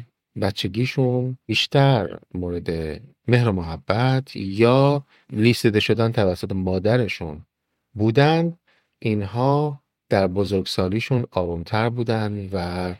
بچگیشون 0.42 1.38
بیشتر 1.46 2.20
مورد 2.34 3.02
مهر 3.28 3.48
و 3.48 3.52
محبت 3.52 4.36
یا 4.36 5.06
لیستده 5.30 5.80
شدن 5.80 6.12
توسط 6.12 6.52
مادرشون 6.52 7.46
بودن 7.94 8.58
اینها 9.00 9.82
در 10.10 10.28
بزرگسالیشون 10.28 11.26
آرومتر 11.32 11.90
بودن 11.90 12.50
و 12.52 12.94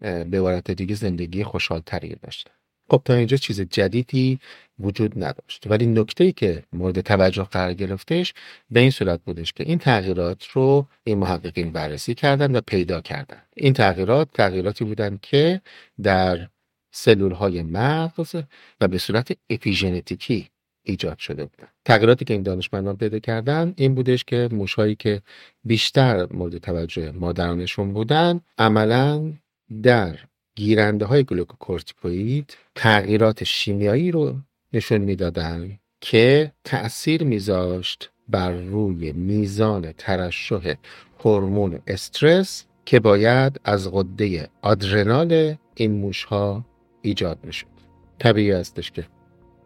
به 0.00 0.38
عبارت 0.38 0.70
دیگه 0.70 0.94
زندگی 0.94 1.44
خوشحالتری 1.44 2.16
داشتن. 2.22 2.50
خب 2.90 3.02
تا 3.04 3.14
اینجا 3.14 3.36
چیز 3.36 3.60
جدیدی 3.60 4.38
وجود 4.78 5.24
نداشت. 5.24 5.66
ولی 5.66 5.86
نکته 5.86 6.24
ای 6.24 6.32
که 6.32 6.62
مورد 6.72 7.00
توجه 7.00 7.44
قرار 7.44 7.74
گرفتش 7.74 8.34
به 8.70 8.80
این 8.80 8.90
صورت 8.90 9.20
بودش 9.24 9.52
که 9.52 9.64
این 9.64 9.78
تغییرات 9.78 10.46
رو 10.46 10.86
این 11.04 11.18
محققین 11.18 11.72
بررسی 11.72 12.14
کردن 12.14 12.56
و 12.56 12.60
پیدا 12.66 13.00
کردن. 13.00 13.42
این 13.56 13.72
تغییرات 13.72 14.28
تغییراتی 14.32 14.84
بودن 14.84 15.18
که 15.22 15.60
در 16.02 16.48
سلول 16.96 17.32
های 17.32 17.62
مغز 17.62 18.36
و 18.80 18.88
به 18.88 18.98
صورت 18.98 19.32
اپیژنتیکی 19.50 20.48
ایجاد 20.82 21.18
شده 21.18 21.44
بودن. 21.44 21.68
تغییراتی 21.84 22.24
که 22.24 22.34
این 22.34 22.42
دانشمندان 22.42 22.96
پیدا 22.96 23.18
کردن 23.18 23.74
این 23.76 23.94
بودش 23.94 24.24
که 24.24 24.48
موشهایی 24.52 24.94
که 24.94 25.22
بیشتر 25.64 26.26
مورد 26.30 26.58
توجه 26.58 27.10
مادرانشون 27.10 27.92
بودن 27.92 28.40
عملا 28.58 29.32
در 29.82 30.18
گیرنده 30.54 31.04
های 31.04 31.24
گلوکوکورتیکوید 31.24 32.56
تغییرات 32.74 33.44
شیمیایی 33.44 34.10
رو 34.10 34.36
نشون 34.72 34.98
می‌دادن 34.98 35.78
که 36.00 36.52
تأثیر 36.64 37.24
میذاشت 37.24 38.10
بر 38.28 38.52
روی 38.52 39.12
میزان 39.12 39.92
ترشح 39.92 40.74
هورمون 41.24 41.78
استرس 41.86 42.64
که 42.84 43.00
باید 43.00 43.60
از 43.64 43.92
غده 43.92 44.48
آدرنال 44.62 45.54
این 45.74 45.92
موشها 45.92 46.64
ایجاد 47.04 47.38
می‌شد. 47.42 47.66
طبیعی 48.18 48.50
هستش 48.50 48.90
که 48.90 49.04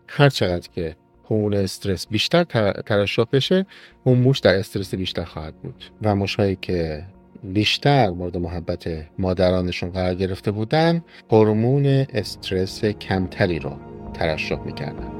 هر 0.08 0.28
چقدر 0.28 0.68
که 0.74 0.96
هورمون 1.30 1.54
استرس 1.54 2.06
بیشتر 2.08 2.44
ترشح 2.86 3.24
بشه 3.32 3.66
اون 4.04 4.18
موش 4.18 4.38
در 4.38 4.54
استرس 4.54 4.94
بیشتر 4.94 5.24
خواهد 5.24 5.54
بود. 5.54 5.84
و 6.02 6.14
موشهایی 6.14 6.58
که 6.60 7.04
بیشتر 7.44 8.10
مورد 8.10 8.36
محبت 8.36 8.88
مادرانشون 9.18 9.90
قرار 9.90 10.14
گرفته 10.14 10.50
بودن 10.50 11.04
هورمون 11.30 11.86
استرس 11.86 12.84
کمتری 12.84 13.58
رو 13.58 13.76
ترشح 14.14 14.60
می‌کردن. 14.60 15.17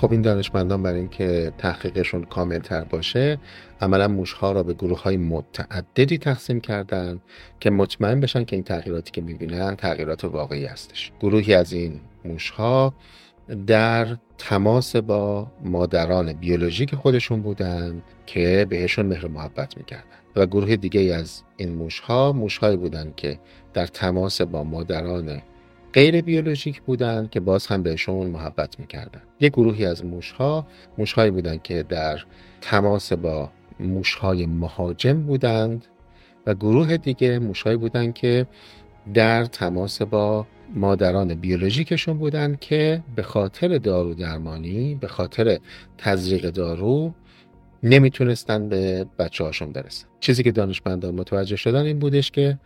خب 0.00 0.12
این 0.12 0.22
دانشمندان 0.22 0.82
برای 0.82 0.98
اینکه 0.98 1.52
تحقیقشون 1.58 2.24
کاملتر 2.24 2.84
باشه 2.84 3.38
عملا 3.80 4.08
موشها 4.08 4.52
را 4.52 4.62
به 4.62 4.74
گروه 4.74 5.02
های 5.02 5.16
متعددی 5.16 6.18
تقسیم 6.18 6.60
کردن 6.60 7.20
که 7.60 7.70
مطمئن 7.70 8.20
بشن 8.20 8.44
که 8.44 8.56
این 8.56 8.64
تغییراتی 8.64 9.10
که 9.10 9.20
می‌بینن 9.20 9.76
تغییرات 9.76 10.24
واقعی 10.24 10.64
هستش. 10.64 11.12
گروهی 11.20 11.54
از 11.54 11.72
این 11.72 12.00
موشها 12.24 12.94
در 13.66 14.16
تماس 14.38 14.96
با 14.96 15.46
مادران 15.64 16.32
بیولوژیک 16.32 16.94
خودشون 16.94 17.42
بودند 17.42 18.02
که 18.26 18.66
بهشون 18.70 19.06
مهر 19.06 19.28
محبت 19.28 19.76
می‌کردن. 19.76 20.04
و 20.36 20.46
گروه 20.46 20.76
دیگه 20.76 21.14
از 21.14 21.42
این 21.56 21.74
موشها 21.74 22.32
موشهایی 22.32 22.76
بودند 22.76 23.16
که 23.16 23.38
در 23.74 23.86
تماس 23.86 24.40
با 24.40 24.64
مادران 24.64 25.42
غیر 25.92 26.20
بیولوژیک 26.20 26.82
بودن 26.82 27.28
که 27.30 27.40
باز 27.40 27.66
هم 27.66 27.82
بهشون 27.82 28.26
محبت 28.26 28.80
می‌کردن. 28.80 29.22
یک 29.40 29.52
گروهی 29.52 29.86
از 29.86 30.04
موشها 30.04 30.66
موشهایی 30.98 31.30
بودن 31.30 31.58
که 31.62 31.82
در 31.82 32.20
تماس 32.60 33.12
با 33.12 33.50
موشهای 33.80 34.46
مهاجم 34.46 35.22
بودند 35.22 35.86
و 36.46 36.54
گروه 36.54 36.96
دیگه 36.96 37.38
موشهایی 37.38 37.76
بودن 37.76 38.12
که 38.12 38.46
در 39.14 39.44
تماس 39.44 40.02
با 40.02 40.46
مادران 40.74 41.34
بیولوژیکشون 41.34 42.18
بودن 42.18 42.56
که 42.60 43.02
به 43.16 43.22
خاطر 43.22 43.78
دارو 43.78 44.14
درمانی 44.14 44.94
به 44.94 45.08
خاطر 45.08 45.58
تزریق 45.98 46.50
دارو 46.50 47.14
نمی‌تونستن 47.82 48.68
به 48.68 49.06
بچه 49.18 49.44
هاشون 49.44 49.72
برسن. 49.72 50.06
چیزی 50.20 50.42
که 50.42 50.52
دانشمندان 50.52 51.14
متوجه 51.14 51.56
شدن 51.56 51.84
این 51.84 51.98
بودش 51.98 52.30
که 52.30 52.58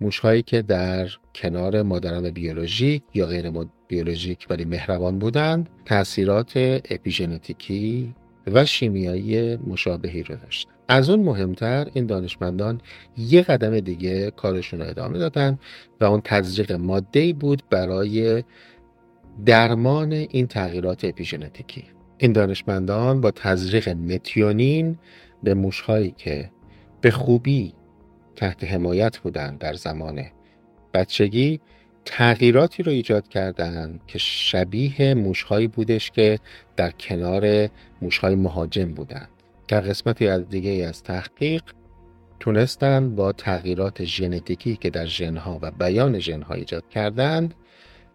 موشهایی 0.00 0.42
که 0.42 0.62
در 0.62 1.08
کنار 1.34 1.82
مادران 1.82 2.30
بیولوژیک 2.30 3.02
یا 3.14 3.26
غیر 3.26 3.50
بیولوژیک 3.88 4.46
ولی 4.50 4.64
مهربان 4.64 5.18
بودند 5.18 5.68
تاثیرات 5.84 6.52
اپیژنتیکی 6.90 8.14
و 8.46 8.64
شیمیایی 8.64 9.56
مشابهی 9.56 10.22
رو 10.22 10.36
داشتن 10.36 10.70
از 10.88 11.10
اون 11.10 11.20
مهمتر 11.20 11.88
این 11.94 12.06
دانشمندان 12.06 12.80
یه 13.16 13.42
قدم 13.42 13.80
دیگه 13.80 14.30
کارشون 14.30 14.80
رو 14.80 14.88
ادامه 14.88 15.18
دادن 15.18 15.58
و 16.00 16.04
اون 16.04 16.20
تزریق 16.24 16.72
ماده 16.72 17.32
بود 17.32 17.62
برای 17.70 18.44
درمان 19.46 20.12
این 20.12 20.46
تغییرات 20.46 21.04
اپیژنتیکی. 21.04 21.84
این 22.18 22.32
دانشمندان 22.32 23.20
با 23.20 23.30
تزریق 23.30 23.88
متیونین 23.88 24.98
به 25.42 25.54
موشهایی 25.54 26.14
که 26.16 26.50
به 27.00 27.10
خوبی 27.10 27.74
تحت 28.36 28.64
حمایت 28.64 29.18
بودن 29.18 29.56
در 29.56 29.74
زمان 29.74 30.24
بچگی 30.94 31.60
تغییراتی 32.04 32.82
رو 32.82 32.92
ایجاد 32.92 33.28
کردن 33.28 34.00
که 34.06 34.18
شبیه 34.18 35.14
موشهایی 35.14 35.68
بودش 35.68 36.10
که 36.10 36.38
در 36.76 36.90
کنار 36.90 37.68
موشهای 38.02 38.34
مهاجم 38.34 38.94
بودند. 38.94 39.28
در 39.68 39.80
قسمتی 39.80 40.28
از 40.28 40.48
دیگه 40.48 40.70
از 40.70 41.02
تحقیق 41.02 41.62
تونستن 42.40 43.14
با 43.14 43.32
تغییرات 43.32 44.04
ژنتیکی 44.04 44.76
که 44.76 44.90
در 44.90 45.06
ژنها 45.06 45.58
و 45.62 45.70
بیان 45.70 46.18
ژنها 46.18 46.54
ایجاد 46.54 46.88
کردند 46.88 47.54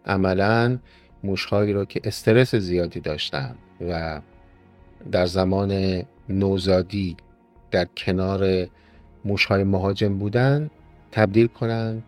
عملا 0.06 0.78
موشهایی 1.24 1.72
رو 1.72 1.84
که 1.84 2.00
استرس 2.04 2.54
زیادی 2.54 3.00
داشتن 3.00 3.54
و 3.80 4.20
در 5.12 5.26
زمان 5.26 6.02
نوزادی 6.28 7.16
در 7.70 7.84
کنار 7.84 8.66
موشهای 9.24 9.64
مهاجم 9.64 10.18
بودن 10.18 10.70
تبدیل 11.12 11.46
کنن 11.46 12.02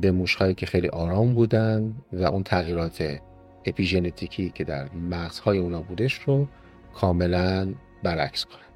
به 0.00 0.10
موشهایی 0.10 0.54
که 0.54 0.66
خیلی 0.66 0.88
آرام 0.88 1.34
بودن 1.34 1.94
و 2.12 2.24
اون 2.24 2.42
تغییرات 2.42 3.18
اپیژنتیکی 3.64 4.50
که 4.54 4.64
در 4.64 4.88
مغزهای 5.10 5.58
اونا 5.58 5.82
بودش 5.82 6.14
رو 6.14 6.48
کاملا 6.94 7.68
برعکس 8.02 8.44
کنن. 8.44 8.68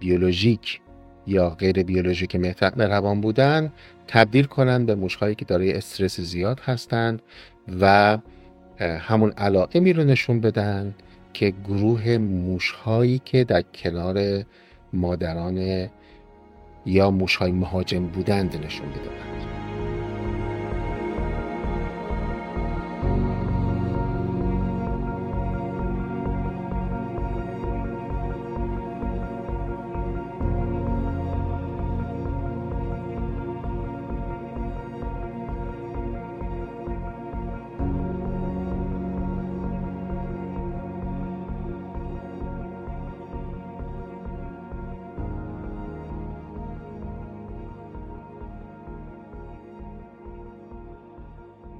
بیولوژیک 0.00 0.80
یا 1.26 1.50
غیر 1.50 1.82
بیولوژیک 1.82 2.36
مهربان 2.36 3.20
بودن 3.20 3.72
تبدیل 4.06 4.44
کنن 4.44 4.86
به 4.86 4.94
موشهایی 4.94 5.34
که 5.34 5.44
دارای 5.44 5.72
استرس 5.72 6.20
زیاد 6.20 6.60
هستند 6.60 7.22
و 7.80 8.18
همون 8.80 9.30
علائمی 9.30 9.92
رو 9.92 10.04
نشون 10.04 10.40
بدن 10.40 10.94
که 11.32 11.54
گروه 11.64 12.18
موشهایی 12.18 13.20
که 13.24 13.44
در 13.44 13.62
کنار 13.62 14.44
مادران 14.92 15.88
یا 16.86 17.10
موشهای 17.10 17.52
مهاجم 17.52 18.06
بودند 18.06 18.66
نشون 18.66 18.88
می‌دادند 18.88 19.57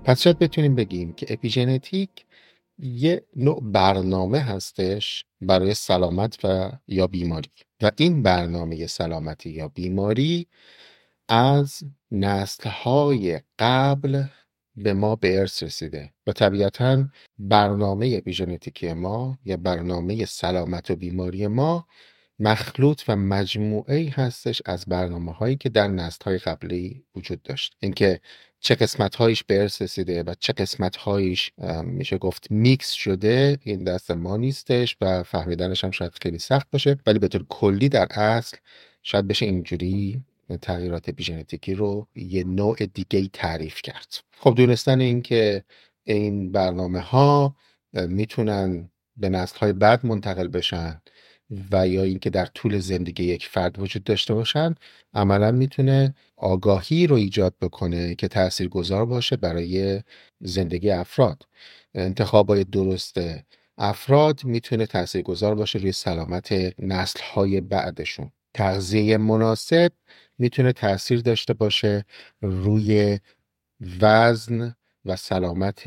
پس 0.08 0.22
شاید 0.22 0.38
بتونیم 0.38 0.74
بگیم 0.74 1.12
که 1.12 1.26
اپیژنتیک 1.28 2.10
یه 2.78 3.22
نوع 3.36 3.60
برنامه 3.62 4.38
هستش 4.38 5.24
برای 5.40 5.74
سلامت 5.74 6.44
و 6.44 6.72
یا 6.86 7.06
بیماری. 7.06 7.48
و 7.82 7.90
این 7.96 8.22
برنامه 8.22 8.86
سلامتی 8.86 9.50
یا 9.50 9.68
بیماری 9.68 10.46
از 11.28 11.82
نسلهای 12.10 13.40
قبل 13.58 14.24
به 14.76 14.92
ما 14.92 15.16
به 15.16 15.38
ارث 15.38 15.62
رسیده 15.62 16.12
و 16.26 16.32
طبیعتا 16.32 17.04
برنامه 17.38 18.14
اپیژنتیکی 18.18 18.92
ما 18.92 19.38
یا 19.44 19.56
برنامه 19.56 20.24
سلامت 20.24 20.90
و 20.90 20.96
بیماری 20.96 21.46
ما 21.46 21.86
مخلوط 22.38 23.02
و 23.08 23.16
مجموعه 23.16 24.10
هستش 24.10 24.62
از 24.64 24.84
برنامه 24.86 25.32
هایی 25.32 25.56
که 25.56 25.68
در 25.68 25.88
نسل 25.88 26.24
های 26.24 26.38
قبلی 26.38 27.04
وجود 27.16 27.42
داشت. 27.42 27.76
اینکه 27.80 28.20
چه 28.60 28.74
قسمت 28.74 29.16
هایش 29.16 29.44
ارث 29.48 29.82
رسیده 29.82 30.22
و 30.22 30.34
چه 30.40 30.52
قسمت 30.52 30.96
هایش 30.96 31.50
میشه 31.82 32.18
گفت 32.18 32.50
میکس 32.50 32.90
شده 32.90 33.58
این 33.62 33.84
دست 33.84 34.10
ما 34.10 34.36
نیستش 34.36 34.96
و 35.00 35.22
فهمیدنش 35.22 35.84
هم 35.84 35.90
شاید 35.90 36.12
خیلی 36.22 36.38
سخت 36.38 36.70
باشه. 36.70 36.98
ولی 37.06 37.18
به 37.18 37.28
طور 37.28 37.46
کلی 37.48 37.88
در 37.88 38.06
اصل 38.10 38.56
شاید 39.02 39.28
بشه 39.28 39.46
اینجوری 39.46 40.22
تغییرات 40.62 41.08
اپیژنتیکی 41.08 41.74
رو 41.74 42.06
یه 42.14 42.44
نوع 42.44 42.76
دیگه 42.76 43.28
تعریف 43.32 43.82
کرد. 43.82 44.14
خب 44.38 44.54
دونستن 44.56 45.00
این 45.00 45.22
که 45.22 45.64
این 46.04 46.52
برنامه 46.52 47.00
ها 47.00 47.56
می‌تونن 47.92 48.90
به 49.16 49.28
نسل 49.28 49.58
های 49.58 49.72
بعد 49.72 50.06
منتقل 50.06 50.48
بشن 50.48 51.00
و 51.72 51.88
یا 51.88 52.02
اینکه 52.02 52.30
در 52.30 52.46
طول 52.46 52.78
زندگی 52.78 53.24
یک 53.24 53.46
فرد 53.46 53.78
وجود 53.78 54.04
داشته 54.04 54.34
باشن 54.34 54.74
عملا 55.14 55.50
می‌تونه 55.52 56.14
آگاهی 56.36 57.06
رو 57.06 57.16
ایجاد 57.16 57.54
بکنه 57.60 58.14
که 58.14 58.28
تأثیر 58.28 58.68
گذار 58.68 59.06
باشه 59.06 59.36
برای 59.36 60.02
زندگی 60.40 60.90
افراد. 60.90 61.42
انتخابای 61.94 62.64
درست 62.64 63.16
افراد 63.78 64.44
می‌تونه 64.44 64.86
تأثیر 64.86 65.22
گذار 65.22 65.54
باشه 65.54 65.78
روی 65.78 65.92
سلامت 65.92 66.52
نسل 66.78 67.20
های 67.34 67.60
بعدشون. 67.60 68.30
تغذیه 68.54 69.16
مناسب 69.16 69.92
می‌تونه 70.38 70.72
تأثیر 70.72 71.20
داشته 71.20 71.54
باشه 71.54 72.04
روی 72.42 73.18
وزن 74.00 74.74
و 75.04 75.16
سلامت 75.16 75.82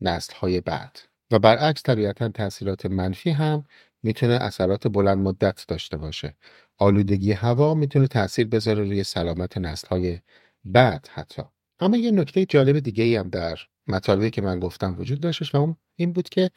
نسل 0.00 0.34
های 0.34 0.60
بعد. 0.60 0.98
و 1.30 1.38
برعکس 1.38 1.82
طبیعتا 1.82 2.28
تاثیرات 2.28 2.86
منفی 2.86 3.30
هم 3.30 3.64
می‌تونه 4.02 4.34
اثرات 4.34 4.88
بلند 4.88 5.18
مدت 5.18 5.64
داشته 5.68 5.96
باشه. 5.96 6.36
آلودگی 6.78 7.32
هوا 7.32 7.74
می‌تونه 7.74 8.06
تاثیر 8.06 8.46
بذاره 8.46 8.84
روی 8.84 9.04
سلامت 9.04 9.58
نسل 9.58 9.88
های 9.88 10.18
بعد 10.64 11.08
حتی. 11.12 11.42
اما 11.80 11.96
یه 11.96 12.10
نکته 12.10 12.46
جالب 12.46 12.78
دیگه 12.78 13.04
ای 13.04 13.16
هم 13.16 13.28
در 13.28 13.58
مطالبی 13.86 14.30
که 14.30 14.42
من 14.42 14.60
گفتم 14.60 14.96
وجود 14.98 15.20
داشتش 15.20 15.54
و 15.54 15.58
اون 15.58 15.76
این 15.96 16.12
بود 16.12 16.28
که 16.28 16.50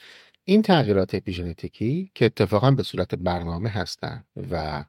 این 0.44 0.62
تغییرات 0.62 1.16
اپیژنتیکی 1.16 2.12
که 2.16 2.26
اتفاقا 2.26 2.72
به 2.72 2.84
صورت 2.84 3.16
برنامه 3.16 3.70
هستن 3.70 4.24
و 4.52 4.86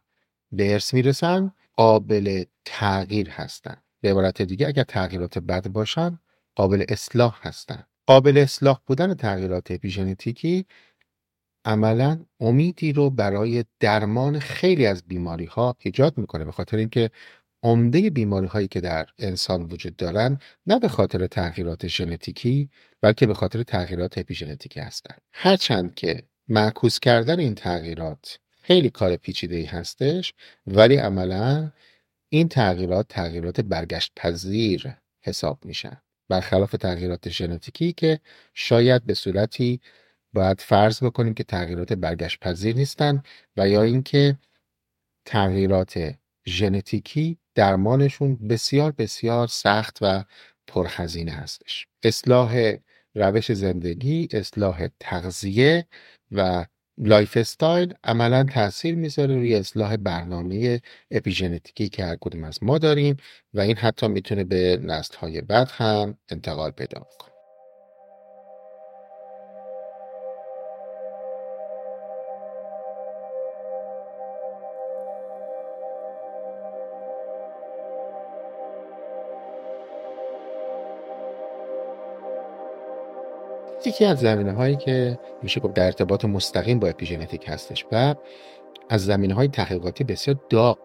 به 0.52 0.72
ارث 0.72 0.94
می‌رسن 0.94 1.52
قابل 1.76 2.44
تغییر 2.64 3.30
هستن. 3.30 3.76
به 4.00 4.10
عبارت 4.10 4.42
دیگه 4.42 4.68
اگر 4.68 4.82
تغییرات 4.82 5.38
بد 5.38 5.68
باشن 5.68 6.18
قابل 6.54 6.84
اصلاح 6.88 7.38
هستن. 7.42 7.84
قابل 8.06 8.38
اصلاح 8.38 8.80
بودن 8.86 9.14
تغییرات 9.14 9.70
اپیژنتیکی 9.70 10.66
عملا 11.64 12.24
امیدی 12.40 12.92
رو 12.92 13.10
برای 13.10 13.64
درمان 13.80 14.38
خیلی 14.38 14.86
از 14.86 15.02
بیماری 15.02 15.44
ها 15.44 15.76
ایجاد 15.78 16.18
می‌کنه 16.18 16.44
به 16.44 16.52
خاطر 16.52 16.76
اینکه 16.76 17.10
عمده 17.62 18.10
بیماری 18.10 18.46
هایی 18.46 18.68
که 18.68 18.80
در 18.80 19.06
انسان 19.18 19.62
وجود 19.62 19.96
دارن 19.96 20.38
نه 20.66 20.78
به 20.78 20.88
خاطر 20.88 21.26
تغییرات 21.26 21.86
ژنتیکی 21.86 22.70
بلکه 23.00 23.26
به 23.26 23.34
خاطر 23.34 23.62
تغییرات 23.62 24.18
اپیژنتیکی 24.18 24.80
هستند 24.80 25.20
هرچند 25.32 25.94
که 25.94 26.22
معکوس 26.48 27.00
کردن 27.00 27.40
این 27.40 27.54
تغییرات 27.54 28.38
خیلی 28.62 28.90
کار 28.90 29.16
پیچیده 29.16 29.56
ای 29.56 29.64
هستش 29.64 30.34
ولی 30.66 30.96
عملا 30.96 31.72
این 32.28 32.48
تغییرات 32.48 33.06
تغییرات 33.08 33.60
برگشت 33.60 34.12
پذیر 34.16 34.94
حساب 35.22 35.64
میشن. 35.64 35.96
برخلاف 36.28 36.72
تغییرات 36.72 37.28
ژنتیکی 37.28 37.92
که 37.92 38.20
شاید 38.54 39.04
به 39.04 39.14
صورتی 39.14 39.80
باید 40.32 40.60
فرض 40.60 41.02
بکنیم 41.02 41.34
که 41.34 41.44
تغییرات 41.44 41.92
برگشت 41.92 42.40
پذیر 42.40 42.76
نیستن 42.76 43.22
و 43.56 43.68
یا 43.68 43.82
اینکه 43.82 44.38
تغییرات 45.26 46.14
ژنتیکی 46.48 47.38
درمانشون 47.54 48.36
بسیار 48.48 48.92
بسیار 48.92 49.46
سخت 49.46 49.98
و 50.00 50.24
پرهزینه 50.66 51.32
هستش. 51.32 51.86
اصلاح 52.02 52.74
روش 53.14 53.52
زندگی 53.52 54.28
اصلاح 54.32 54.88
تغذیه 55.00 55.86
و 56.32 56.66
lifestyle 56.98 57.94
عملا 58.04 58.44
تاثیر 58.44 58.94
می‌ذاره 58.94 59.34
روی 59.34 59.54
اصلاح 59.54 59.96
برنامه 59.96 60.80
اپیژنتیکی 61.10 61.88
که 61.88 62.04
هر 62.04 62.16
کدوم 62.20 62.44
از 62.44 62.62
ما 62.62 62.78
داریم 62.78 63.16
و 63.54 63.60
این 63.60 63.76
حتی 63.76 64.08
می‌تونه 64.08 64.44
به 64.44 64.80
نسل 64.82 65.16
های 65.16 65.40
بعد 65.40 65.68
هم 65.70 66.18
انتقال 66.28 66.70
پیدا 66.70 67.00
کنه 67.18 67.29
یکی 83.90 84.04
از 84.04 84.20
زمینه 84.20 84.52
هایی 84.52 84.76
که 84.76 85.18
میشه 85.42 85.60
گفت 85.60 85.74
در 85.74 85.86
ارتباط 85.86 86.24
مستقیم 86.24 86.78
با 86.78 86.88
اپیژنتیک 86.88 87.44
هستش 87.48 87.86
و 87.92 88.14
از 88.88 89.04
زمینه 89.04 89.34
های 89.34 89.48
تحقیقاتی 89.48 90.04
بسیار 90.04 90.40
داغ 90.50 90.78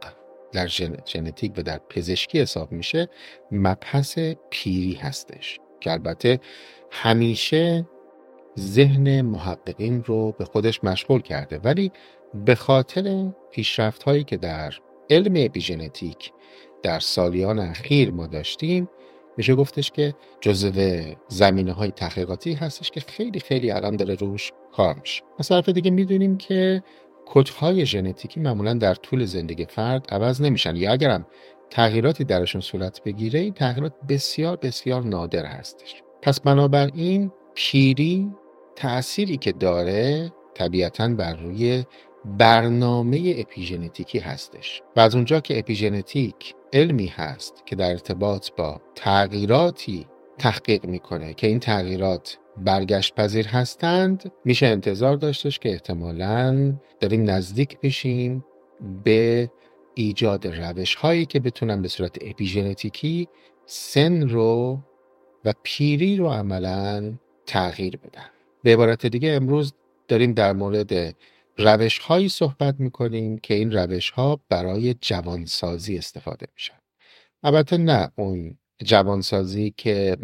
در 0.52 0.68
ژنتیک 1.08 1.52
و 1.58 1.64
در 1.64 1.80
پزشکی 1.90 2.40
حساب 2.40 2.72
میشه 2.72 3.10
مبحث 3.52 4.20
پیری 4.50 4.94
هستش 4.94 5.60
که 5.80 5.92
البته 5.92 6.40
همیشه 6.92 7.86
ذهن 8.60 9.22
محققین 9.22 10.04
رو 10.04 10.32
به 10.32 10.46
خودش 10.46 10.84
مشغول 10.84 11.22
کرده. 11.22 11.58
ولی 11.58 11.92
به 12.46 12.56
خاطر 12.56 13.32
پیشرفت 13.52 14.04
هایی 14.04 14.24
که 14.24 14.38
در 14.38 14.74
علم 15.10 15.34
اپیژنتیک 15.38 16.32
در 16.84 17.00
سالیان 17.00 17.60
اخیر 17.60 18.12
ما 18.12 18.28
داشتیم 18.28 18.90
میشه 19.38 19.56
گفتش 19.56 19.92
که 19.92 20.14
جزو 20.42 20.72
زمینه 21.28 21.72
های 21.72 21.92
تحقیقاتی 21.92 22.54
هستش 22.54 22.92
که 22.92 23.00
خیلی 23.00 23.40
خیلی 23.40 23.72
الان 23.72 23.96
داره 23.96 24.16
روش 24.16 24.52
کار 24.74 24.96
میشه. 25.02 25.24
از 25.40 25.48
طرف 25.48 25.70
دیگه 25.70 25.92
می‌دونیم 25.92 26.38
که 26.38 26.84
کدهای 27.26 27.86
ژنتیکی 27.86 28.40
معمولا 28.40 28.74
در 28.74 28.96
طول 28.96 29.26
زندگی 29.26 29.66
فرد 29.66 30.06
عوض 30.10 30.42
نمیشن. 30.42 30.76
یا 30.76 30.92
اگرم 30.92 31.26
تغییراتی 31.70 32.24
درشون 32.24 32.62
صورت 32.62 33.04
بگیره 33.04 33.40
این 33.40 33.54
تغییرات 33.54 33.94
بسیار 34.10 34.58
بسیار 34.58 35.04
نادر 35.04 35.46
هستش. 35.46 36.04
پس 36.22 36.40
بنابراین 36.40 37.32
پیری 37.54 38.32
تأثیری 38.76 39.38
که 39.38 39.52
داره 39.52 40.32
طبیعتا 40.54 41.08
بر 41.08 41.34
روی 41.34 41.84
برنامه 42.26 43.36
اپیژنتیکی 43.38 44.20
هستش. 44.20 44.82
و 44.96 45.00
از 45.00 45.16
اونجا 45.16 45.40
که 45.40 45.60
اپیژنتیک 45.60 46.56
علمی 46.76 47.08
هست 47.08 47.64
که 47.66 47.76
در 47.76 47.90
ارتباط 47.90 48.50
با 48.58 48.82
تغییراتی 48.96 50.08
تحقیق 50.38 50.86
می‌کنه 50.86 51.34
که 51.34 51.48
این 51.48 51.60
تغییرات 51.60 52.38
برگشت 52.58 53.16
پذیر 53.16 53.48
هستند 53.48 54.32
میشه 54.46 54.66
انتظار 54.66 55.16
داشتش 55.16 55.60
که 55.60 55.70
احتمالا 55.70 56.74
داریم 57.00 57.30
نزدیک 57.30 57.78
میشیم 57.82 58.46
به 59.04 59.52
ایجاد 59.94 60.48
روش 60.48 60.96
هایی 60.96 61.26
که 61.26 61.40
بتونن 61.40 61.82
به 61.82 61.88
صورت 61.88 62.18
اپیژنتیکی 62.22 63.28
سن 63.66 64.30
رو 64.30 64.80
و 65.46 65.54
پیری 65.64 66.18
رو 66.18 66.28
عملا 66.28 67.14
تغییر 67.46 67.98
بدن. 67.98 68.30
به 68.64 68.74
عبارت 68.74 69.06
دیگه 69.06 69.32
امروز 69.32 69.74
داریم 70.08 70.34
در 70.34 70.54
مورد 70.54 71.16
روش 71.58 72.00
هایی 72.00 72.30
صحبت 72.30 72.80
می‌کنیم 72.80 73.38
که 73.38 73.54
این 73.54 73.72
روش 73.72 74.10
ها 74.10 74.40
برای 74.50 74.94
جوانسازی 74.94 75.98
استفاده 75.98 76.48
میشن. 76.56 76.80
البته 77.44 77.78
نه 77.78 78.12
اون 78.16 78.58
جوانسازی 78.84 79.74
که 79.78 80.18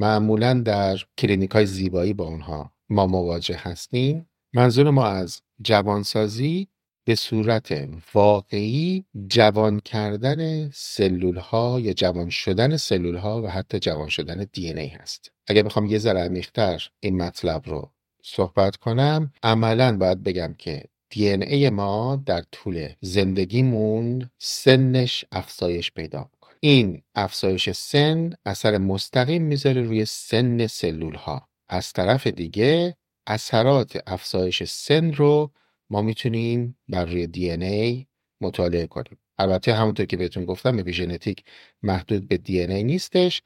معمولا 0.00 0.54
در 0.54 0.98
کلینیک 1.18 1.50
های 1.50 1.66
زیبایی 1.66 2.12
با 2.12 2.24
اونها 2.24 2.72
ما 2.88 3.06
مواجه 3.06 3.56
هستیم 3.58 4.28
منظور 4.54 4.90
ما 4.90 5.06
از 5.06 5.42
جوانسازی 5.62 6.68
به 7.06 7.14
صورت 7.14 7.88
واقعی 8.14 9.04
جوان 9.26 9.80
کردن 9.80 10.70
سلول 10.70 11.36
ها 11.36 11.80
یا 11.80 11.92
جوان 11.92 12.30
شدن 12.30 12.76
سلول 12.76 13.16
ها 13.16 13.42
و 13.42 13.46
حتی 13.48 13.78
جوان 13.78 14.08
شدن 14.08 14.46
دی 14.52 14.72
ای 14.72 14.88
هست. 14.88 15.32
اگر 15.46 15.62
بخوام 15.62 15.86
یه 15.86 15.98
ذره 15.98 16.20
عمیق‌تر 16.20 16.88
این 17.00 17.16
مطلب 17.22 17.62
رو 17.68 17.90
صحبت 18.26 18.76
کنم 18.76 19.32
عملا 19.42 19.96
باید 19.96 20.22
بگم 20.22 20.54
که 20.58 20.84
دی 21.10 21.28
ای 21.28 21.70
ما 21.70 22.22
در 22.26 22.42
طول 22.52 22.88
زندگیمون 23.00 24.30
سنش 24.38 25.24
افزایش 25.32 25.92
پیدا 25.92 26.30
می‌کنه. 26.32 26.54
این 26.60 27.02
افزایش 27.14 27.70
سن 27.70 28.32
اثر 28.46 28.78
مستقیم 28.78 29.42
می‌ذاره 29.42 29.82
روی 29.82 30.04
سن 30.04 30.66
سلول 30.66 31.14
ها 31.14 31.48
از 31.68 31.92
طرف 31.92 32.26
دیگه 32.26 32.96
اثرات 33.26 34.02
افزایش 34.06 34.62
سن 34.62 35.12
رو 35.12 35.52
ما 35.90 36.02
می‌تونیم 36.02 36.78
بر 36.88 37.04
روی 37.04 37.26
دی 37.26 37.50
ای 37.50 38.06
مطالعه 38.40 38.86
کنیم. 38.86 39.18
البته 39.38 39.74
همونطور 39.74 40.06
که 40.06 40.16
بهتون 40.16 40.44
گفتم 40.44 40.78
اپیژنتیک 40.78 41.44
محدود 41.82 42.28
به 42.28 42.36
دی 42.36 42.60
ای 42.60 42.84
نیستش 42.84 43.42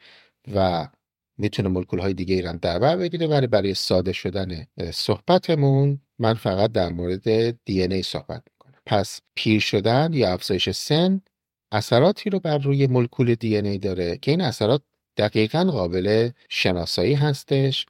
و 0.54 0.88
می‌تونه 1.38 1.68
مولکول 1.68 1.98
های 2.00 2.14
دیگه 2.14 2.34
ایران 2.34 2.56
در 2.56 2.78
بر 2.78 2.96
بگیره 2.96 3.26
ولی 3.26 3.46
برای 3.46 3.74
ساده 3.74 4.12
شدن 4.12 4.66
صحبتمون 4.92 6.00
من 6.18 6.34
فقط 6.34 6.72
در 6.72 6.88
مورد 6.88 7.50
دی 7.64 7.82
ای 7.82 8.02
صحبت 8.02 8.42
می‌کنم. 8.52 8.80
پس 8.86 9.20
پیر 9.34 9.60
شدن 9.60 10.12
یا 10.12 10.32
افزایش 10.32 10.70
سن 10.70 11.20
اثراتی 11.72 12.30
رو 12.30 12.40
بر 12.40 12.58
روی 12.58 12.86
مولکول 12.86 13.34
دی 13.34 13.56
ای 13.56 13.78
داره 13.78 14.18
که 14.22 14.30
این 14.30 14.40
اثرات 14.40 14.82
دقیقا 15.16 15.64
قابل 15.64 16.30
شناسایی 16.48 17.14
هستش 17.14 17.86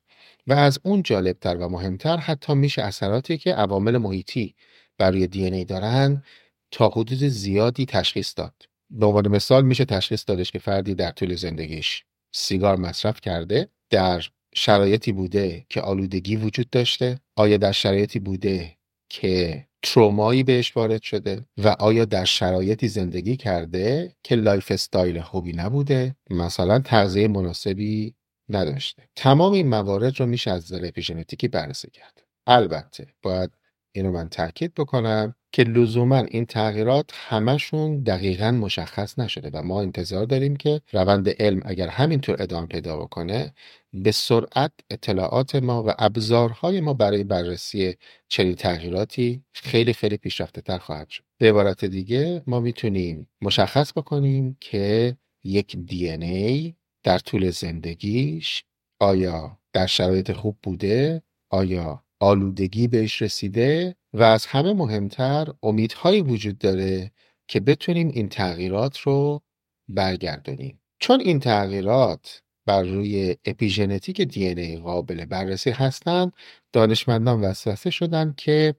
و 0.46 0.52
از 0.52 0.78
اون 0.82 1.02
جالبتر 1.02 1.56
و 1.56 1.68
مهمتر 1.68 2.16
حتی 2.16 2.54
میشه 2.54 2.82
اثراتی 2.82 3.38
که 3.38 3.54
عوامل 3.54 3.96
محیطی 3.96 4.54
بر 4.98 5.10
روی 5.10 5.26
دی 5.26 5.38
ان 5.38 5.44
ای 5.44 5.64
دارن 5.64 6.22
تا 6.70 6.88
حدود 6.88 7.18
زیادی 7.24 7.86
تشخیص 7.86 8.34
داد. 8.36 8.54
به 8.90 9.06
عنوان 9.06 9.28
مثال 9.28 9.64
میشه 9.64 9.84
تشخیص 9.84 10.24
دادش 10.26 10.50
که 10.50 10.58
فردی 10.58 10.94
در 10.94 11.10
طول 11.10 11.34
زندگیش 11.34 12.04
سیگار 12.32 12.76
مصرف 12.76 13.20
کرده 13.20 13.68
در 13.90 14.22
شرایطی 14.54 15.12
بوده 15.12 15.66
که 15.68 15.80
آلودگی 15.80 16.36
وجود 16.36 16.70
داشته؟ 16.70 17.20
آیا 17.36 17.56
در 17.56 17.72
شرایطی 17.72 18.18
بوده 18.18 18.76
که 19.08 19.66
ترومایی 19.82 20.42
بهش 20.42 20.76
وارد 20.76 21.02
شده؟ 21.02 21.44
و 21.58 21.68
آیا 21.68 22.04
در 22.04 22.24
شرایطی 22.24 22.88
زندگی 22.88 23.36
کرده 23.36 24.12
که 24.22 24.34
lifestyle 24.34 25.20
خوبی 25.20 25.52
نبوده؟ 25.52 26.16
مثلا 26.30 26.78
تغذیه 26.78 27.28
مناسبی 27.28 28.14
نداشته. 28.48 29.02
تمام 29.16 29.52
این 29.52 29.68
موارد 29.68 30.20
رو 30.20 30.26
میشه 30.26 30.50
از 30.50 30.72
نظر 30.72 30.86
اپیژنتیکی 30.86 31.48
بررسی 31.48 31.90
کرد. 31.90 32.22
البته 32.46 33.06
باید 33.22 33.50
اینو 33.92 34.12
من 34.12 34.28
تاکید 34.28 34.74
بکنم 34.74 35.34
که 35.52 35.62
لزوما 35.62 36.18
این 36.18 36.46
تغییرات 36.46 37.10
همشون 37.14 38.02
دقیقا 38.02 38.50
مشخص 38.50 39.18
نشده 39.18 39.50
و 39.52 39.62
ما 39.62 39.82
انتظار 39.82 40.24
داریم 40.26 40.56
که 40.56 40.80
روند 40.92 41.28
علم 41.28 41.60
اگر 41.64 41.88
همینطور 41.88 42.42
ادامه 42.42 42.66
پیدا 42.66 42.96
بکنه 42.96 43.54
به 43.92 44.12
سرعت 44.12 44.72
اطلاعات 44.90 45.54
ما 45.54 45.84
و 45.86 45.94
ابزارهای 45.98 46.80
ما 46.80 46.94
برای 46.94 47.24
بررسی 47.24 47.94
چنین 48.28 48.54
تغییراتی 48.54 49.42
خیلی 49.52 49.92
خیلی 49.92 50.16
پیشرفته 50.16 50.60
تر 50.60 50.78
خواهد 50.78 51.08
شد. 51.08 51.24
به 51.38 51.48
عبارت 51.48 51.84
دیگه 51.84 52.42
ما 52.46 52.60
می‌تونیم 52.60 53.28
مشخص 53.42 53.92
بکنیم 53.92 54.56
که 54.60 55.16
یک 55.44 55.76
دی 55.76 56.10
ای 56.10 56.74
در 57.02 57.18
طول 57.18 57.50
زندگیش 57.50 58.64
آیا 59.00 59.58
در 59.72 59.86
شرایط 59.86 60.32
خوب 60.32 60.58
بوده 60.62 61.22
آیا 61.50 62.04
آلودگی 62.20 62.88
بهش 62.88 63.22
رسیده 63.22 63.96
و 64.12 64.22
از 64.22 64.46
همه 64.46 64.72
مهمتر 64.72 65.46
امیدهایی 65.62 66.20
وجود 66.20 66.58
داره 66.58 67.12
که 67.48 67.60
بتونیم 67.60 68.08
این 68.08 68.28
تغییرات 68.28 68.98
رو 68.98 69.42
برگردونیم. 69.88 70.80
چون 70.98 71.20
این 71.20 71.40
تغییرات 71.40 72.42
بر 72.66 72.82
روی 72.82 73.36
اپیژنتیک 73.44 74.20
دی 74.20 74.46
ای 74.46 74.76
قابل 74.76 75.24
بررسی 75.24 75.70
هستند 75.70 76.32
دانشمندان 76.72 77.40
وسوسه 77.40 77.90
شدن 77.90 78.34
که 78.36 78.74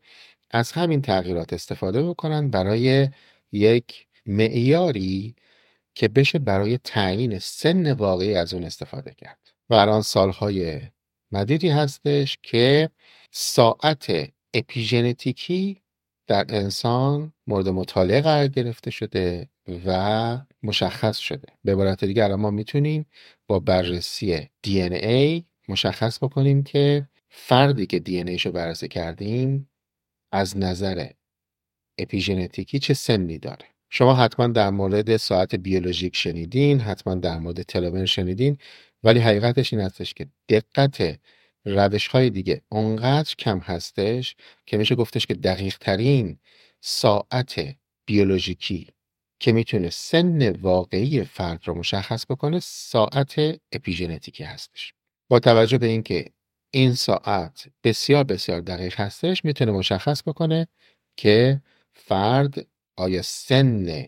از 0.52 0.72
همین 0.72 1.02
تغییرات 1.02 1.54
استفاده 1.54 2.04
بکنن 2.04 2.50
برای 2.50 3.10
یک 3.52 4.08
معیاری 4.26 5.36
که 5.96 6.08
بشه 6.08 6.40
برای 6.40 6.78
تعیین 6.78 7.40
سن 7.40 7.92
واقعی 7.92 8.36
از 8.36 8.54
اون 8.54 8.64
استفاده 8.64 9.14
کرد. 9.14 9.40
و 9.70 9.74
الان 9.74 10.02
سالهای 10.02 10.82
مدیدی 11.32 11.70
هستش 11.70 12.38
که 12.44 12.90
ساعت 13.32 14.32
اپیژنتیکی 14.54 15.82
در 16.28 16.46
انسان 16.50 17.34
مورد 17.48 17.70
مطالعه 17.70 18.22
قرار 18.22 18.48
گرفته 18.48 18.92
شده 18.92 19.50
و 19.86 20.42
مشخص 20.64 21.18
شده. 21.18 21.48
به 21.64 21.72
عبارت 21.72 22.06
دیگر 22.06 22.36
ما 22.36 22.52
می‌تونیم 22.52 23.06
با 23.48 23.60
بررسی 23.60 24.50
دی 24.62 24.82
ای 24.82 25.44
مشخص 25.68 26.24
بکنیم 26.24 26.64
که 26.64 27.08
فردی 27.30 27.86
که 27.86 28.00
دی 28.00 28.22
ایش 28.22 28.46
رو 28.46 28.52
بررسی 28.52 28.88
کردیم 28.88 29.70
از 30.32 30.58
نظر 30.58 31.10
اپیژنتیکی 31.98 32.80
چه 32.80 32.94
سنی 32.94 33.38
داره. 33.38 33.66
شما 33.90 34.14
حتما 34.14 34.48
در 34.48 34.70
مورد 34.70 35.18
ساعت 35.18 35.56
بیولوژیک 35.56 36.16
شنیدین 36.16 36.80
حتما 36.80 37.16
در 37.16 37.40
مورد 37.40 37.62
تلومر 37.62 38.06
شنیدین 38.06 38.58
ولی 39.04 39.20
حقیقتش 39.20 39.74
این 39.74 39.82
هستش 39.82 40.14
که 40.14 40.28
دقت 40.50 41.20
روش 41.66 42.08
های 42.08 42.30
دیگه. 42.30 42.62
اونقدر 42.70 43.36
کم 43.40 43.60
هستش 43.60 44.36
که 44.66 44.78
میشه 44.78 44.96
گفتش 44.96 45.26
که 45.26 45.34
دقیق 45.34 45.78
ترین 45.78 46.40
ساعت 46.82 47.76
بیولوژیکی 48.08 48.88
که 49.40 49.52
می‌تونه 49.52 49.90
سن 49.90 50.52
واقعی 50.52 51.24
فرد 51.24 51.68
رو 51.68 51.76
مشخص 51.76 52.26
بکنه 52.26 52.60
ساعت 52.60 53.36
اپیژنتیکی 53.72 54.44
هستش. 54.44 54.94
با 55.32 55.40
توجه 55.40 55.78
به 55.78 55.88
اینکه 55.88 56.26
این 56.74 56.94
ساعت 56.94 57.68
بسیار 57.84 58.24
بسیار 58.24 58.62
دقیق 58.62 59.00
هستش 59.02 59.46
می‌تونه 59.46 59.72
مشخص 59.72 60.24
بکنه 60.24 60.68
که 61.18 61.62
فرد 61.96 62.68
آیا 62.98 63.22
سن 63.22 64.06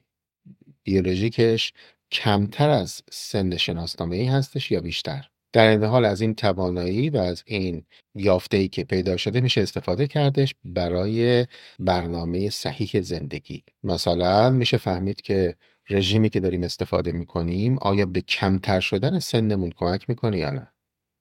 بیولوژیکش 0.84 1.74
کمتر 2.12 2.70
از 2.70 3.04
سن 3.12 3.58
شناسنامه 3.58 4.18
ای 4.18 4.26
هستش 4.26 4.72
یا 4.72 4.82
بیشتر. 4.82 5.31
در 5.54 5.68
این 5.68 5.84
حال 5.84 6.06
از 6.06 6.22
این 6.22 6.36
توانایی 6.36 7.10
و 7.10 7.18
از 7.18 7.44
این 7.46 7.86
یافته 8.16 8.58
ای 8.58 8.68
که 8.68 8.84
پیدا 8.84 9.18
شده 9.18 9.42
میشه 9.42 9.62
استفاده 9.62 10.08
کردش 10.08 10.56
برای 10.66 11.48
برنامه 11.80 12.50
صحیح 12.50 13.02
زندگی. 13.02 13.64
مثلا 13.84 14.50
میشه 14.50 14.78
فهمید 14.78 15.22
که 15.22 15.56
رژیمی 15.90 16.30
که 16.30 16.40
داریم 16.40 16.64
استفاده 16.64 17.12
می‌کنیم 17.12 17.78
آیا 17.82 18.06
به 18.06 18.22
کمتر 18.22 18.80
شدن 18.80 19.20
سنمون 19.20 19.72
کمک 19.76 20.10
می‌کنه 20.10 20.38
یا 20.38 20.50
نه؟ 20.50 20.68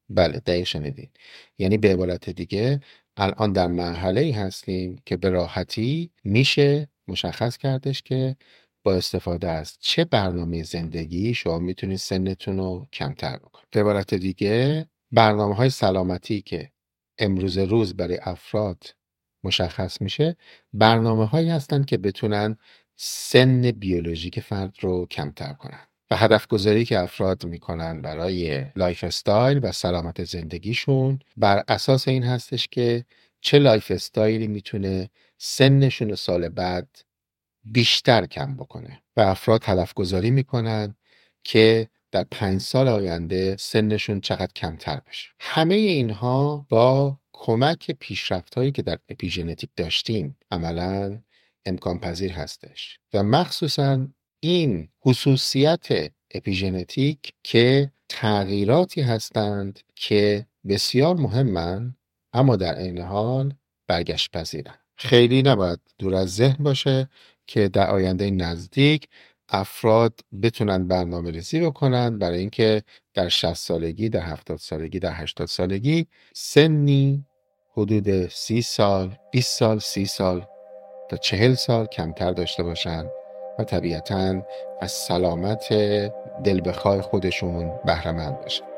بله 0.09 0.39
دقیق 0.39 0.65
شنیدین. 0.67 1.11
یعنی 1.59 1.79
به 1.79 1.93
عبارت 1.93 2.31
دیگه 2.31 2.81
الان 3.17 3.53
در 3.53 3.67
مرحله 3.67 4.21
ای 4.21 4.31
هستیم 4.33 5.03
که 5.07 5.17
به 5.17 5.31
راحتی 5.31 6.11
میشه 6.25 6.89
مشخص 7.09 7.57
کردش 7.59 8.03
که 8.03 8.37
با 8.83 8.95
استفاده 8.95 9.49
از 9.51 9.77
چه 9.81 10.05
برنامه 10.05 10.63
زندگی 10.63 11.35
شما 11.35 11.59
می‌تونید 11.59 11.99
سنتون 11.99 12.59
رو 12.59 12.89
کمتر 12.93 13.37
بکنید 13.37 13.67
به 13.71 13.81
عبارت 13.81 14.15
دیگه 14.15 14.87
برنامه 15.13 15.55
های 15.55 15.71
سلامتی 15.71 16.43
که 16.43 16.71
امروز 17.19 17.59
روز 17.59 17.97
برای 17.97 18.19
افراد 18.23 18.85
مشخص 19.45 20.01
میشه 20.01 20.37
برنامه 20.73 21.27
هایی 21.27 21.51
هستند 21.51 21.87
که 21.87 21.99
بتونن 21.99 22.57
سن 22.97 23.71
بیولوژیک 23.71 24.41
فرد 24.41 24.75
رو 24.81 25.07
کمتر 25.07 25.53
کنن 25.53 25.87
و 26.11 26.17
هدف 26.17 26.47
گذاری 26.47 26.85
که 26.85 26.99
افراد 26.99 27.45
می‌کنن 27.45 28.03
برای 28.03 28.65
lifestyle 28.77 29.61
و 29.63 29.73
سلامت 29.73 30.25
زندگیشون 30.25 31.19
بر 31.37 31.65
اساس 31.69 32.09
این 32.09 32.23
هستش 32.23 32.69
که 32.69 33.05
چه 33.41 33.59
lifestyle 33.59 33.91
ی 33.91 34.47
می‌تونه 34.47 35.11
سنشون 35.39 36.15
سال 36.15 36.49
بعد 36.49 36.89
بیشتر 37.65 38.27
کم 38.27 38.57
بکنه 38.57 39.03
و 39.17 39.21
افراد 39.21 39.65
هدف 39.65 39.95
گذاری 39.95 40.31
می‌کنن 40.31 40.95
که 41.45 41.89
در 42.13 42.27
پنج 42.31 42.61
سال 42.61 42.89
آینده 42.89 43.57
سنشون 43.57 44.21
چقدر 44.21 44.53
کمتر 44.57 45.01
بشه. 45.09 45.29
همه 45.41 45.75
اینها 45.75 46.67
با 46.69 47.19
کمک 47.33 47.91
پیشرفت 47.91 48.55
هایی 48.55 48.73
که 48.73 48.83
در 48.83 48.99
اپیژنتیک 49.09 49.71
داشتیم 49.77 50.37
عملا 50.51 51.23
امکان 51.67 52.01
پذیر 52.01 52.33
هستش 52.33 52.99
و 53.15 53.23
مخصوصا 53.23 54.09
این 54.41 54.89
خصوصیت 55.05 56.13
اپیژنتیک 56.31 57.33
که 57.43 57.93
تغییراتی 58.09 59.01
هستند 59.01 59.81
که 59.97 60.47
بسیار 60.69 61.17
مهمن 61.17 61.97
اما 62.33 62.57
در 62.57 62.75
عین 62.75 62.99
حال 62.99 63.55
برگشت 63.87 64.31
پذیرن. 64.31 64.75
خیلی 64.97 65.43
نباید 65.43 65.81
دور 65.99 66.15
از 66.15 66.35
ذهن 66.35 66.65
باشه 66.65 67.09
که 67.51 67.69
در 67.69 67.91
آینده 67.91 68.31
نزدیک 68.31 69.09
افراد 69.49 70.21
بتونن 70.43 70.89
برنامه 70.89 71.31
ریزی 71.31 71.61
بکنن 71.61 72.19
برای 72.19 72.39
اینکه 72.39 72.83
در 73.15 73.29
60 73.29 73.55
سالگی 73.55 74.09
در 74.09 74.21
70 74.21 74.59
سالگی 74.59 74.99
در 74.99 75.13
80 75.15 75.49
سالگی 75.49 76.07
سنی 76.35 77.25
حدود 77.77 78.29
30 78.29 78.63
سال 78.63 79.17
20 79.33 79.59
سال 79.59 79.79
30 79.79 80.07
سال 80.07 80.47
تا 81.11 81.17
40 81.17 81.55
سال 81.55 81.87
کمتر 81.87 82.33
داشته 82.33 82.63
باشن 82.63 83.07
و 83.59 83.65
طبیعتا 83.65 84.43
از 84.81 84.93
سلامت 84.93 85.73
دل 86.45 86.61
بخواه 86.65 87.03
خودشون 87.03 87.73
بهرهمند 87.85 88.41
باشن 88.41 88.70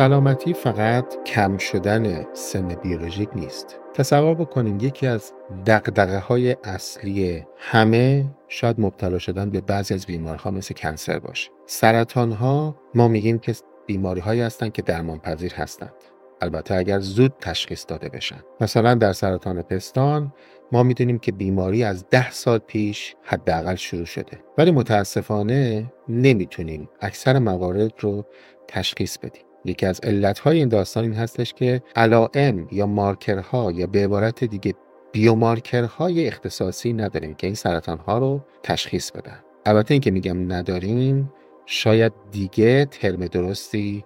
سلامتی 0.00 0.54
فقط 0.54 1.24
کم 1.26 1.58
شدن 1.58 2.24
سن 2.32 2.68
بیولوژیک 2.68 3.28
نیست. 3.34 3.78
تصور 3.94 4.34
بکنید 4.34 4.82
یکی 4.82 5.06
از 5.06 5.32
دقدقه 5.66 6.18
های 6.18 6.56
اصلی 6.64 7.44
همه 7.56 8.26
شاید 8.48 8.80
مبتلا 8.80 9.18
شدن 9.18 9.50
به 9.50 9.60
بعضی 9.60 9.94
از 9.94 10.06
بیماریها 10.06 10.50
مثل 10.50 10.74
کنسر 10.74 11.18
باشه. 11.18 11.50
سرطان 11.66 12.32
ها 12.32 12.76
ما 12.94 13.08
میگیم 13.08 13.38
که 13.38 13.54
بیماری 13.86 14.20
هایی 14.20 14.40
هستند 14.40 14.72
که 14.72 14.82
درمان 14.82 15.18
پذیر 15.18 15.54
هستند. 15.54 15.94
البته 16.40 16.74
اگر 16.74 17.00
زود 17.00 17.32
تشخیص 17.40 17.84
داده 17.88 18.08
بشن 18.08 18.40
مثلا 18.60 18.94
در 18.94 19.12
سرطان 19.12 19.62
پستان 19.62 20.32
ما 20.72 20.82
می‌دونیم 20.82 21.18
که 21.18 21.32
بیماری 21.32 21.84
از 21.84 22.04
ده 22.10 22.30
سال 22.30 22.58
پیش 22.58 23.16
حداقل 23.22 23.74
شروع 23.74 24.04
شده 24.04 24.38
ولی 24.58 24.70
متاسفانه 24.70 25.92
نمی‌تونیم 26.08 26.88
اکثر 27.00 27.38
موارد 27.38 27.92
رو 27.98 28.24
تشخیص 28.68 29.18
بدیم 29.18 29.42
یکی 29.64 29.86
از 29.86 30.00
علتهای 30.02 30.58
این 30.58 30.68
داستان 30.68 31.04
این 31.04 31.14
هستش 31.14 31.54
که 31.54 31.82
علائم 31.96 32.68
یا 32.72 32.86
مارکرها 32.86 33.72
یا 33.72 33.86
به 33.86 34.04
عبارت 34.04 34.44
دیگه 34.44 34.74
بیومارکرهای 35.12 36.26
اختصاصی 36.26 36.92
نداریم 36.92 37.34
که 37.34 37.46
این 37.46 37.56
سرطانها 37.56 38.18
رو 38.18 38.40
تشخیص 38.62 39.10
بدن. 39.10 39.40
البته 39.66 39.94
این 39.94 40.00
که 40.00 40.10
میگم 40.10 40.52
نداریم 40.52 41.32
شاید 41.66 42.12
دیگه 42.30 42.84
ترم 42.84 43.26
درستی 43.26 44.04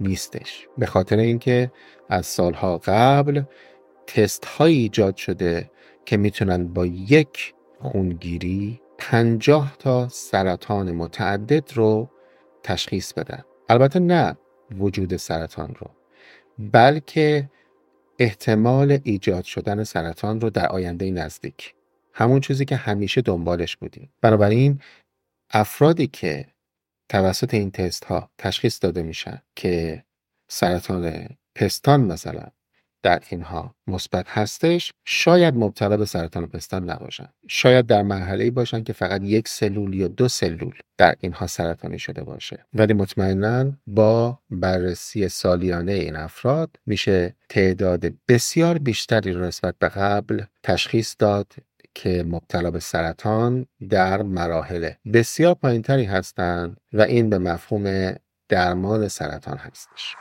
نیستش. 0.00 0.68
به 0.78 0.86
خاطر 0.86 1.16
اینکه 1.16 1.70
از 2.08 2.26
سالها 2.26 2.78
قبل 2.78 3.42
تست 4.06 4.44
های 4.44 4.72
ایجاد 4.72 5.16
شده 5.16 5.70
که 6.04 6.16
می‌تونن 6.16 6.66
با 6.68 6.86
یک 6.86 7.54
خونگیری 7.80 8.80
پنجاه 8.98 9.76
تا 9.78 10.08
سرطان 10.08 10.92
متعدد 10.92 11.72
رو 11.74 12.08
تشخیص 12.62 13.12
بدن. 13.12 13.44
البته 13.68 13.98
نه. 13.98 14.36
وجود 14.78 15.16
سرطان 15.16 15.74
رو 15.78 15.90
بلکه 16.58 17.50
احتمال 18.18 18.98
ایجاد 19.04 19.44
شدن 19.44 19.84
سرطان 19.84 20.40
رو 20.40 20.50
در 20.50 20.66
آینده 20.66 21.10
نزدیک. 21.10 21.74
همون 22.12 22.40
چیزی 22.40 22.64
که 22.64 22.76
همیشه 22.76 23.20
دنبالش 23.20 23.76
بودیم. 23.76 24.12
بنابراین 24.20 24.80
افرادی 25.50 26.06
که 26.06 26.46
توسط 27.08 27.54
این 27.54 27.70
تست 27.70 28.04
ها 28.04 28.30
تشخیص 28.38 28.78
داده 28.82 29.02
میشن 29.02 29.42
که 29.56 30.04
سرطان 30.48 31.28
پستان 31.54 32.00
مثلا 32.00 32.46
در 33.02 33.22
اینها 33.28 33.74
مثبت 33.86 34.26
هستش 34.28 34.92
شاید 35.04 35.54
مبتلا 35.56 35.96
به 35.96 36.04
سرطان 36.04 36.46
پستان 36.46 36.90
نباشن 36.90 37.28
شاید 37.48 37.86
در 37.86 38.02
مرحله 38.02 38.50
باشن 38.50 38.82
که 38.82 38.92
فقط 38.92 39.22
یک 39.22 39.48
سلول 39.48 39.94
یا 39.94 40.08
دو 40.08 40.28
سلول 40.28 40.74
در 40.98 41.14
اینها 41.20 41.46
سرطانی 41.46 41.98
شده 41.98 42.24
باشه 42.24 42.66
ولی 42.74 42.94
مطمئنا 42.94 43.72
با 43.86 44.38
بررسی 44.50 45.28
سالیانه 45.28 45.92
این 45.92 46.16
افراد 46.16 46.76
میشه 46.86 47.36
تعداد 47.48 48.04
بسیار 48.28 48.78
بیشتری 48.78 49.34
نسبت 49.34 49.74
به 49.78 49.88
قبل 49.88 50.42
تشخیص 50.62 51.14
داد 51.18 51.52
که 51.94 52.24
مبتلا 52.28 52.70
به 52.70 52.80
سرطان 52.80 53.66
در 53.90 54.22
مراحل 54.22 54.90
بسیار 55.12 55.54
پایینتری 55.54 56.04
هستند 56.04 56.76
و 56.92 57.02
این 57.02 57.30
به 57.30 57.38
مفهوم 57.38 58.14
درمان 58.48 59.08
سرطان 59.08 59.56
هستش. 59.56 60.16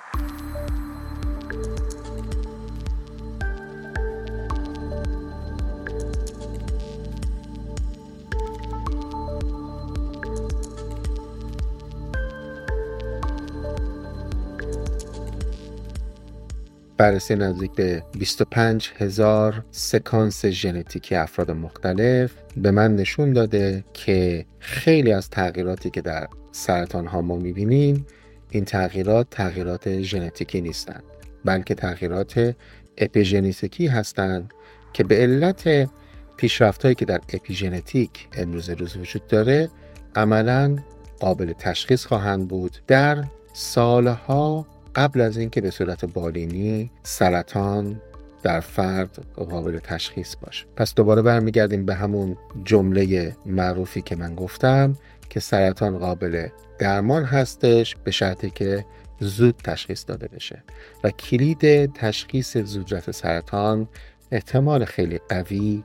بررسی 17.02 17.36
نزدیک 17.36 17.72
به 17.72 18.04
25 18.20 18.92
هزار 18.98 19.66
سکانس 19.72 20.46
ژنتیکی 20.46 21.16
افراد 21.16 21.52
مختلف 21.52 22.32
به 22.58 22.72
من 22.72 22.96
نشون 22.96 23.34
داده 23.34 23.84
که 23.94 24.46
خیلی 24.60 25.14
از 25.14 25.30
تغییراتی 25.30 25.90
که 25.90 26.02
در 26.02 26.28
سرطان 26.52 27.08
ها 27.08 27.22
ما 27.22 27.36
می‌بینیم 27.36 28.06
این 28.50 28.66
تغییرات 28.66 29.28
تغییرات 29.32 30.02
ژنتیکی 30.02 30.62
نیستند 30.62 31.04
بلکه 31.46 31.76
تغییرات 31.76 32.56
اپیژنتیکی 32.98 33.88
هستند 33.88 34.54
که 34.94 35.04
به 35.04 35.16
علت 35.16 35.90
پیشرفت 36.38 36.84
هایی 36.84 36.96
که 36.96 37.06
در 37.06 37.22
اپیژنتیک 37.34 38.28
امروز 38.34 38.70
روز 38.70 38.98
وجود 38.98 39.28
داره 39.28 39.70
عملا 40.16 40.78
قابل 41.20 41.54
تشخیص 41.54 42.06
خواهند 42.06 42.48
بود. 42.48 42.78
در 42.88 43.24
سالها 43.54 44.68
قبل 44.96 45.22
از 45.22 45.38
اینکه 45.38 45.62
به 45.62 45.72
صورت 45.72 46.06
بالینی 46.06 46.92
سرطان 47.04 48.02
در 48.44 48.60
فرد 48.60 49.26
قابل 49.36 49.80
تشخیص 49.80 50.36
باشه. 50.42 50.66
پس 50.76 50.96
دوباره 50.96 51.22
برمیگردیم 51.22 51.86
به 51.86 51.96
همون 51.96 52.38
جمله 52.66 53.36
معروفی 53.46 54.02
که 54.02 54.16
من 54.16 54.36
گفتم 54.36 54.96
که 55.30 55.40
سرطان 55.40 55.98
قابل 55.98 56.48
درمان 56.80 57.24
هستش 57.24 57.96
به 58.04 58.12
شرطی 58.12 58.50
که 58.50 58.86
زود 59.20 59.56
تشخیص 59.64 60.04
داده 60.08 60.28
بشه. 60.28 60.64
و 61.04 61.10
کلید 61.10 61.94
تشخیص 61.94 62.58
زودرس 62.58 63.10
سرطان 63.10 63.88
احتمال 64.32 64.86
خیلی 64.86 65.20
قوی 65.30 65.84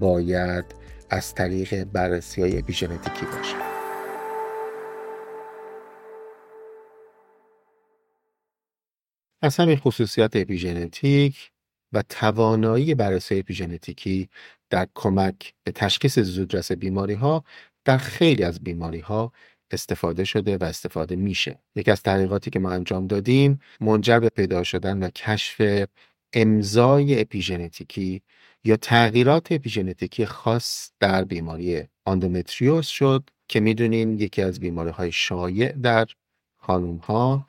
باید 0.00 0.64
از 1.10 1.34
طریق 1.34 1.84
بررسی 1.84 2.42
های 2.42 2.62
باشه. 2.62 3.75
از 9.46 9.56
همین 9.56 9.76
خصوصیات 9.76 10.36
اپیژنتیک 10.36 11.50
و 11.92 12.02
توانایی 12.08 12.94
بررسی 12.94 13.38
اپیژنتیکی 13.38 14.28
در 14.70 14.88
کمک 14.94 15.54
به 15.64 15.72
تشخیص 15.72 16.18
زودرس 16.18 16.72
بیماری 16.72 17.14
ها 17.14 17.44
در 17.84 17.98
خیلی 17.98 18.44
از 18.44 18.60
بیماری 18.60 19.00
ها 19.00 19.32
استفاده 19.70 20.24
شده 20.24 20.56
و 20.56 20.64
استفاده 20.64 21.16
میشه. 21.16 21.58
یکی 21.76 21.90
از 21.90 22.02
تحقیقاتی 22.02 22.50
که 22.50 22.58
ما 22.58 22.70
انجام 22.70 23.06
دادیم 23.06 23.60
منجر 23.80 24.20
به 24.20 24.28
پیدا 24.28 24.62
شدن 24.62 25.02
و 25.02 25.08
کشف 25.10 25.86
امضای 26.32 27.20
اپیژنتیکی 27.20 28.22
یا 28.64 28.76
تغییرات 28.76 29.52
اپیژنتیکی 29.52 30.26
خاص 30.26 30.90
در 31.00 31.24
بیماری 31.24 31.82
آندومتریوس 32.04 32.86
شد 32.86 33.30
که 33.48 33.60
می‌دونیم 33.60 34.18
یکی 34.18 34.42
از 34.42 34.60
بیماری 34.60 34.90
های 34.90 35.12
شایع 35.12 35.72
در 35.72 36.06
خانوم 36.58 36.96
ها 36.96 37.46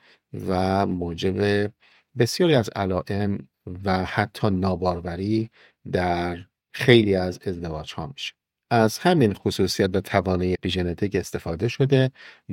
و 0.48 0.86
موجب 0.86 1.70
بسیاری 2.18 2.54
از 2.54 2.70
علائم 2.76 3.48
و 3.84 4.04
حتی 4.04 4.50
ناباروری 4.50 5.50
در 5.92 6.38
خیلی 6.72 7.14
از 7.14 7.40
ازدواج 7.46 7.94
ها 7.94 8.06
میشه. 8.06 8.34
از 8.70 8.98
همین 8.98 9.34
خصوصیت 9.34 9.96
و 9.96 10.00
توانایی 10.00 10.52
اپیژنتیک 10.52 11.14
استفاده 11.14 11.68
شده 11.68 12.10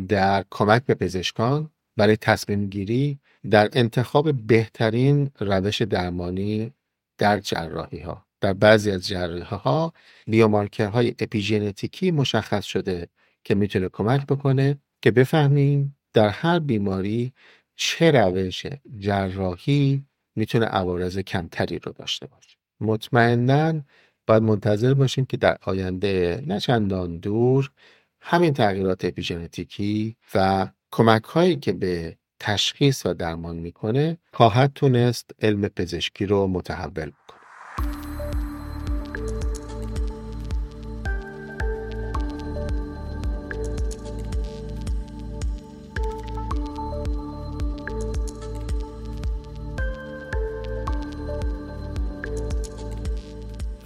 در 0.07 0.45
کمک 0.51 0.86
به 0.86 0.93
پزشکان 0.93 1.70
برای 1.97 2.18
تصمیم 2.18 2.70
گیری 2.70 3.20
در 3.49 3.70
انتخاب 3.74 4.47
بهترین 4.47 5.32
روش 5.39 5.82
درمانی 5.82 6.74
در 7.18 7.39
جراحی 7.39 7.99
ها 7.99 8.26
در 8.41 8.53
بعضی 8.53 8.91
از 8.91 9.07
جراحی 9.07 9.41
ها 9.41 9.93
های 10.80 11.16
اپیژنتیکی 11.20 12.11
مشخص 12.11 12.66
شده 12.66 13.07
که 13.43 13.55
می‌تونه 13.55 13.89
کمک 13.89 14.28
بکنه 14.28 14.78
که 15.01 15.11
بفهمیم 15.11 15.97
در 16.13 16.30
هر 16.30 16.59
بیماری 16.59 17.34
چه 17.76 18.11
روش 18.11 18.65
جراحی 18.99 20.05
می‌تونه 20.36 20.65
عوارض 20.65 21.17
کمتری 21.17 21.80
رو 21.80 21.91
داشته 21.91 22.28
باشه؟ 22.28 22.57
مطمئنا 22.80 23.82
باید 24.28 24.43
منتظر 24.43 24.93
باشیم 24.93 25.26
که 25.26 25.38
در 25.38 25.57
آینده 25.61 26.43
نه 26.47 26.59
چندان 26.59 27.17
دور 27.17 27.71
همین 28.21 28.53
تغییرات 28.53 29.05
اپیژنتیکی 29.05 30.15
و 30.36 30.67
کمک 30.91 31.23
هایی 31.23 31.55
که 31.55 31.73
به 31.73 32.17
تشخیص 32.39 33.05
و 33.05 33.13
درمان 33.13 33.55
می‌کنه 33.55 34.17
خواهد 34.34 34.71
تونست 34.76 35.32
علم 35.41 35.67
پزشکی 35.67 36.26
رو 36.26 36.47
متحول 36.47 37.11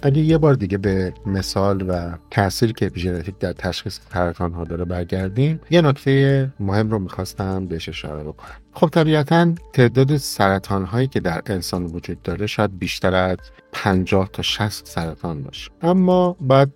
اگه 0.02 0.20
یه 0.22 0.38
بار 0.38 0.54
دیگه 0.54 0.78
به 0.78 1.12
مثال 1.26 1.82
و 1.88 2.10
تاثیر 2.30 2.72
که 2.72 2.86
اپیژنتیک 2.86 3.38
در 3.38 3.52
تشخیص 3.52 3.98
سرطان 4.12 4.52
ها 4.52 4.64
داره 4.64 4.84
برگردیم 4.84 5.60
یه 5.70 5.82
نکته 5.82 6.52
مهم 6.60 6.90
رو 6.90 6.98
می‌خواستم 6.98 7.66
بهش 7.66 7.88
اشاره 7.88 8.22
بکنم. 8.22 8.54
خب 8.72 8.88
طبیعتا 8.88 9.54
تعداد 9.72 10.16
سرطان 10.16 10.84
هایی 10.84 11.06
که 11.06 11.20
در 11.20 11.42
انسان 11.46 11.84
وجود 11.84 12.22
داره 12.22 12.46
شاید 12.46 12.78
بیشتر 12.78 13.14
از 13.14 13.36
50 13.72 14.28
تا 14.32 14.42
60 14.42 14.86
سرطان 14.86 15.42
باشه. 15.42 15.70
اما 15.82 16.36
باید 16.40 16.68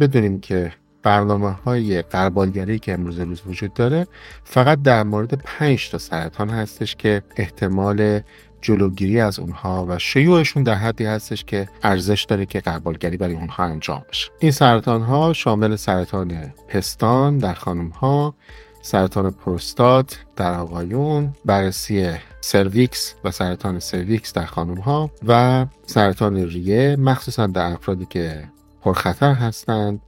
بدونیم 0.00 0.40
که 0.40 0.72
برنامه 1.02 1.50
های 1.50 2.02
قربالگری 2.02 2.78
که 2.78 2.92
امروز 2.92 3.18
روز 3.18 3.42
وجود 3.46 3.74
داره 3.74 4.06
فقط 4.44 4.82
در 4.82 5.02
مورد 5.02 5.34
5 5.34 5.90
تا 5.90 5.98
سرطان 5.98 6.48
هستش 6.48 6.96
که 6.96 7.22
احتمال 7.36 8.20
جلوگیری 8.64 9.20
از 9.20 9.38
اونها 9.38 9.86
و 9.88 9.98
شیوعشون 9.98 10.62
در 10.62 10.74
حدی 10.74 11.04
هستش 11.04 11.44
که 11.44 11.68
ارزش 11.82 12.24
داره 12.28 12.46
که 12.46 12.60
قربالگری 12.60 13.16
برای 13.16 13.34
اونها 13.34 13.64
انجام 13.64 14.04
بشه. 14.08 14.30
این 14.38 14.50
سرطان 14.50 15.02
ها 15.02 15.32
شامل 15.32 15.76
سرطان 15.76 16.52
پستان 16.68 17.38
در 17.38 17.54
خانم 17.54 17.88
ها 17.88 18.34
سرطان 18.82 19.30
پروستات 19.30 20.18
در 20.36 20.54
آقایون 20.54 21.32
بررسی 21.44 22.10
سرویکس 22.40 23.14
و 23.24 23.30
سرطان 23.30 23.78
سرویکس 23.78 24.32
در 24.32 24.44
خانم 24.44 24.78
ها 24.78 25.10
و 25.26 25.66
سرطان 25.86 26.36
ریه 26.36 26.96
مخصوصا 26.96 27.46
در 27.46 27.72
افرادی 27.72 28.06
که 28.06 28.44
پرخطر 28.82 29.32
هستند 29.32 30.00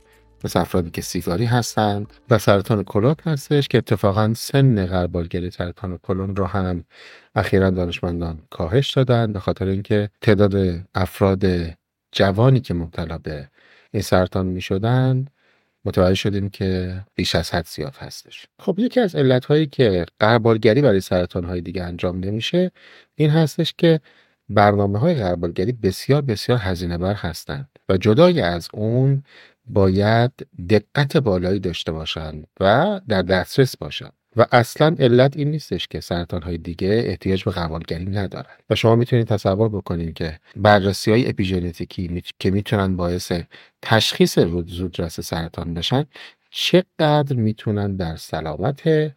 مثل 0.46 0.60
افرادی 0.60 0.90
که 0.90 1.02
سیگاری 1.02 1.44
هستند 1.44 2.06
و 2.30 2.38
سرطان 2.38 2.84
کلون 2.84 3.14
هستش 3.24 3.68
که 3.68 3.78
اتفاقا 3.78 4.34
سن 4.36 4.86
غربالگری 4.86 5.50
سرطان 5.50 5.98
کلون 6.02 6.36
رو 6.36 6.44
هم 6.44 6.84
اخیرا 7.34 7.70
دانشمندان 7.70 8.38
کاهش 8.50 8.90
دادن 8.90 9.32
به 9.32 9.40
خاطر 9.40 9.66
اینکه 9.66 10.10
تعداد 10.20 10.84
افراد 10.94 11.44
جوانی 12.12 12.60
که 12.60 12.74
مبتلا 12.74 13.18
به 13.18 13.48
این 13.90 14.02
سرطان 14.02 14.46
می 14.46 14.60
شدن 14.60 15.26
متوجه 15.84 16.14
شدیم 16.14 16.48
که 16.48 17.00
بیش 17.14 17.34
از 17.34 17.54
حد 17.54 17.66
زیاد 17.66 17.96
هستش. 17.96 18.46
خب 18.58 18.78
یکی 18.78 19.00
از 19.00 19.14
علتهایی 19.14 19.66
که 19.66 20.06
قربالگری 20.20 20.82
برای 20.82 21.00
سرطان 21.00 21.44
های 21.44 21.60
دیگه 21.60 21.82
انجام 21.82 22.20
نمیشه 22.20 22.70
این 23.14 23.30
هستش 23.30 23.74
که 23.78 24.00
برنامه 24.48 24.98
های 24.98 25.14
قربالگری 25.14 25.72
بسیار 25.72 26.22
بسیار 26.22 26.58
هزینه 26.58 26.98
بر 26.98 27.14
هستند 27.14 27.68
و 27.88 27.96
جدای 27.96 28.40
از 28.40 28.68
اون 28.72 29.22
باید 29.66 30.32
دقت 30.68 31.16
بالایی 31.16 31.60
داشته 31.60 31.92
باشند 31.92 32.46
و 32.60 33.00
در 33.08 33.22
دسترس 33.22 33.76
باشند. 33.76 34.12
و 34.36 34.46
اصلا 34.52 34.96
علت 34.98 35.36
این 35.36 35.50
نیستش 35.50 35.88
که 35.88 36.00
سرطان 36.00 36.42
های 36.42 36.58
دیگه 36.58 37.02
احتیاج 37.06 37.44
به 37.44 37.50
قوالگری 37.50 38.04
ندارن 38.04 38.54
و 38.70 38.74
شما 38.74 38.96
می‌تونید 38.96 39.26
تصور 39.26 39.68
بکنید 39.68 40.14
که 40.14 40.40
بررسی 40.56 41.10
های 41.10 41.28
اپیژنتیکی 41.28 42.22
که 42.38 42.50
می‌تونن 42.50 42.96
باعث 42.96 43.32
تشخیص 43.82 44.38
زودرس 44.66 45.20
سرطان 45.20 45.74
بشن 45.74 46.04
چقدر 46.50 47.36
می‌تونن 47.36 47.96
در 47.96 48.16
سلامت 48.16 49.12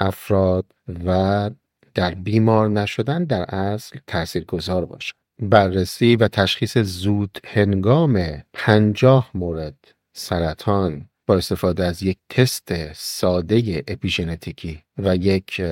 افراد 0.00 0.64
و 1.06 1.50
در 1.94 2.14
بیمار 2.14 2.68
نشدن 2.68 3.24
در 3.24 3.54
اصل 3.54 3.98
تاثیرگذار 4.06 4.84
باشن 4.86 5.14
بررسی 5.38 6.16
و 6.16 6.28
تشخیص 6.28 6.78
زود 6.78 7.38
هنگام 7.46 8.42
پنجاه 8.52 9.30
مورد 9.34 9.94
سرطان 10.12 11.08
با 11.26 11.36
استفاده 11.36 11.84
از 11.84 12.02
یک 12.02 12.18
تست 12.28 12.92
ساده 12.92 13.84
اپیژنتیکی 13.88 14.82
و 14.98 15.16
یک 15.16 15.62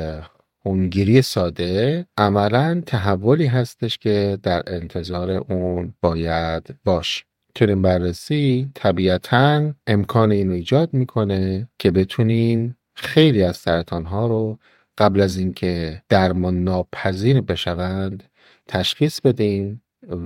اونگیری 0.65 1.23
ساده 1.23 2.07
عملا 2.19 2.83
تحولی 2.87 3.47
هستش 3.47 3.99
که 3.99 4.39
در 4.43 4.63
انتظار 4.67 5.31
اون 5.31 5.95
باید 6.01 6.75
باش. 6.85 7.25
چنین 7.55 7.83
بررسی 7.83 8.71
طبیعتا 8.75 9.73
امکان 9.87 10.33
اینو 10.33 10.53
ایجاد 10.53 10.95
می‌کنه 10.95 11.69
که 11.79 11.91
بتونین 11.91 12.75
خیلی 12.95 13.43
از 13.43 13.57
سرطان 13.57 14.05
ها 14.05 14.27
رو 14.27 14.59
قبل 14.99 15.21
از 15.21 15.37
اینکه 15.37 16.03
درمان 16.09 16.65
ناپذیر 16.65 17.41
بشوند 17.41 18.30
تشخیص 18.71 19.21
بدین 19.21 19.81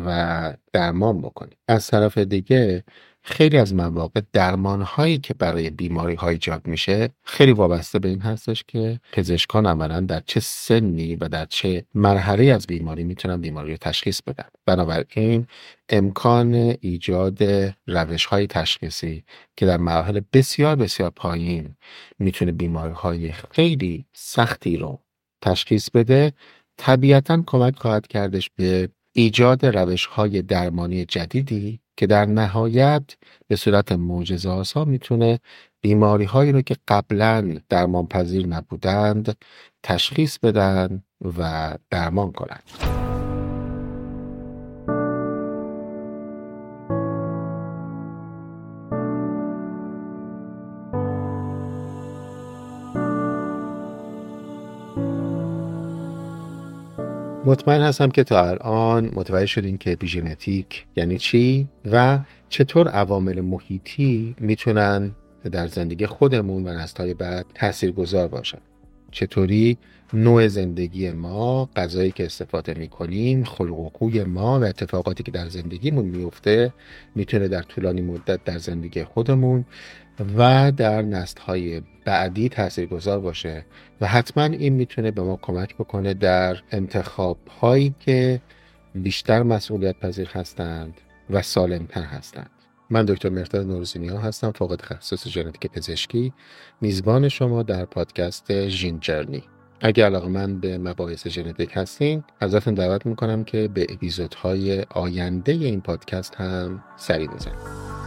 و 0.06 0.52
درمان 0.72 1.18
بکنیم. 1.18 1.56
از 1.68 1.86
طرف 1.86 2.18
دیگه 2.18 2.84
خیلی 3.22 3.58
از 3.58 3.74
مواقع 3.74 4.20
درمان 4.32 4.82
هایی 4.82 5.18
که 5.18 5.34
برای 5.34 5.70
بیماری 5.70 6.14
های 6.14 6.32
ایجاد 6.32 6.66
میشه 6.66 7.08
خیلی 7.22 7.52
وابسته 7.52 7.98
به 7.98 8.08
این 8.08 8.20
هستش 8.20 8.64
که 8.68 9.00
پزشکان 9.12 9.66
عملا 9.66 10.00
در 10.00 10.22
چه 10.26 10.40
سنی 10.40 11.16
و 11.16 11.28
در 11.28 11.44
چه 11.44 11.84
مرحله 11.94 12.44
از 12.44 12.66
بیماری 12.66 13.04
می‌تونن 13.04 13.40
بیماری 13.40 13.70
رو 13.70 13.76
تشخیص 13.76 14.22
بدن. 14.22 14.48
بنابراین 14.66 15.46
امکان 15.88 16.54
ایجاد 16.80 17.42
روش 17.86 18.26
های 18.26 18.46
تشخیصی 18.46 19.24
که 19.56 19.66
در 19.66 19.76
مراحل 19.76 20.20
بسیار 20.32 20.76
بسیار 20.76 21.10
پایین 21.10 21.76
می‌تونه 22.18 22.52
بیماری 22.52 22.92
های 22.92 23.32
خیلی 23.32 24.04
سختی 24.12 24.76
رو 24.76 24.98
تشخیص 25.42 25.90
بده 25.90 26.32
طبیعتا 26.76 27.42
کمک 27.46 27.76
خواهد 27.76 28.06
کردش 28.06 28.50
به 28.56 28.88
ایجاد 29.12 29.66
روش 29.66 30.06
های 30.06 30.42
درمانی 30.42 31.04
جدیدی 31.04 31.80
که 31.96 32.06
در 32.06 32.24
نهایت 32.24 33.02
به 33.48 33.56
صورت 33.56 33.92
معجزه 33.92 34.48
آسا 34.48 34.84
می‌تونه 34.84 35.40
بیماری 35.80 36.24
هایی 36.24 36.52
رو 36.52 36.62
که 36.62 36.76
قبلا 36.88 37.58
درمان 37.68 38.06
پذیر 38.06 38.46
نبودند 38.46 39.36
تشخیص 39.82 40.38
بدن 40.38 41.02
و 41.38 41.74
درمان 41.90 42.32
کنند. 42.32 42.93
مطمئن 57.46 57.82
هستم 57.82 58.08
که 58.08 58.24
تا 58.24 58.48
الان 58.48 59.10
متوجه 59.14 59.46
شدین 59.46 59.78
که 59.78 59.92
اپیژنتیک 59.92 60.86
یعنی 60.96 61.18
چی 61.18 61.68
و 61.92 62.18
چطور 62.48 62.88
عوامل 62.88 63.40
محیطی 63.40 64.36
می‌تونن 64.40 65.10
در 65.52 65.66
زندگی 65.66 66.06
خودمون 66.06 66.64
و 66.66 66.68
نسل‌های 66.68 67.14
بعد 67.14 67.46
تاثیرگذار 67.54 68.28
باشن. 68.28 68.58
چطوری 69.10 69.78
نوع 70.12 70.48
زندگی 70.48 71.10
ما 71.10 71.68
غذایی 71.76 72.10
که 72.10 72.24
استفاده 72.24 72.74
می‌کنیم 72.74 73.44
خلق 73.44 73.78
و 73.78 73.88
خوی 73.88 74.24
ما 74.24 74.60
و 74.60 74.64
اتفاقاتی 74.64 75.22
که 75.22 75.30
در 75.30 75.48
زندگیمون 75.48 76.04
میفته 76.04 76.72
می‌تونه 77.14 77.48
در 77.48 77.62
طولانی 77.62 78.00
مدت 78.00 78.44
در 78.44 78.58
زندگی 78.58 79.04
خودمون 79.04 79.64
و 80.36 80.72
در 80.72 81.02
نسل 81.02 81.40
های 81.40 81.82
بعدی 82.04 82.48
تاثیرگذار 82.48 83.20
باشه 83.20 83.66
و 84.00 84.06
حتما 84.06 84.44
این 84.44 84.72
می‌تونه 84.72 85.10
به 85.10 85.22
ما 85.22 85.38
کمک 85.42 85.74
بکنه 85.74 86.14
در 86.14 86.56
انتخاب 86.70 87.38
هایی 87.60 87.94
که 88.00 88.40
بیشتر 88.94 89.42
مسئولیت 89.42 90.00
پذیر 90.00 90.28
هستند 90.28 91.00
و 91.30 91.42
سالمتر 91.42 92.02
هستند. 92.02 92.50
من 92.90 93.04
دکتر 93.04 93.28
مرتضی 93.28 93.64
نورزینی 93.64 94.08
ها 94.08 94.18
هستم 94.18 94.52
فوق 94.52 94.76
تخصص 94.76 95.28
ژنتیک 95.28 95.72
پزشکی. 95.72 96.32
میزبان 96.80 97.28
شما 97.28 97.62
در 97.62 97.84
پادکست 97.84 98.68
ژین 98.68 99.00
جرنی. 99.00 99.42
اگر 99.80 100.04
علاقه 100.04 100.28
من 100.28 100.60
به 100.60 100.78
مباحث 100.78 101.28
ژنتیک 101.28 101.70
هستین 101.74 102.24
ازتون 102.40 102.74
دعوت 102.74 103.06
می‌کنم 103.06 103.44
که 103.44 103.68
به 103.68 103.86
اپیزودهای 103.88 104.82
آینده 104.90 105.52
این 105.52 105.80
پادکست 105.80 106.34
هم 106.34 106.84
سری 106.96 107.28
بزنید. 107.28 108.03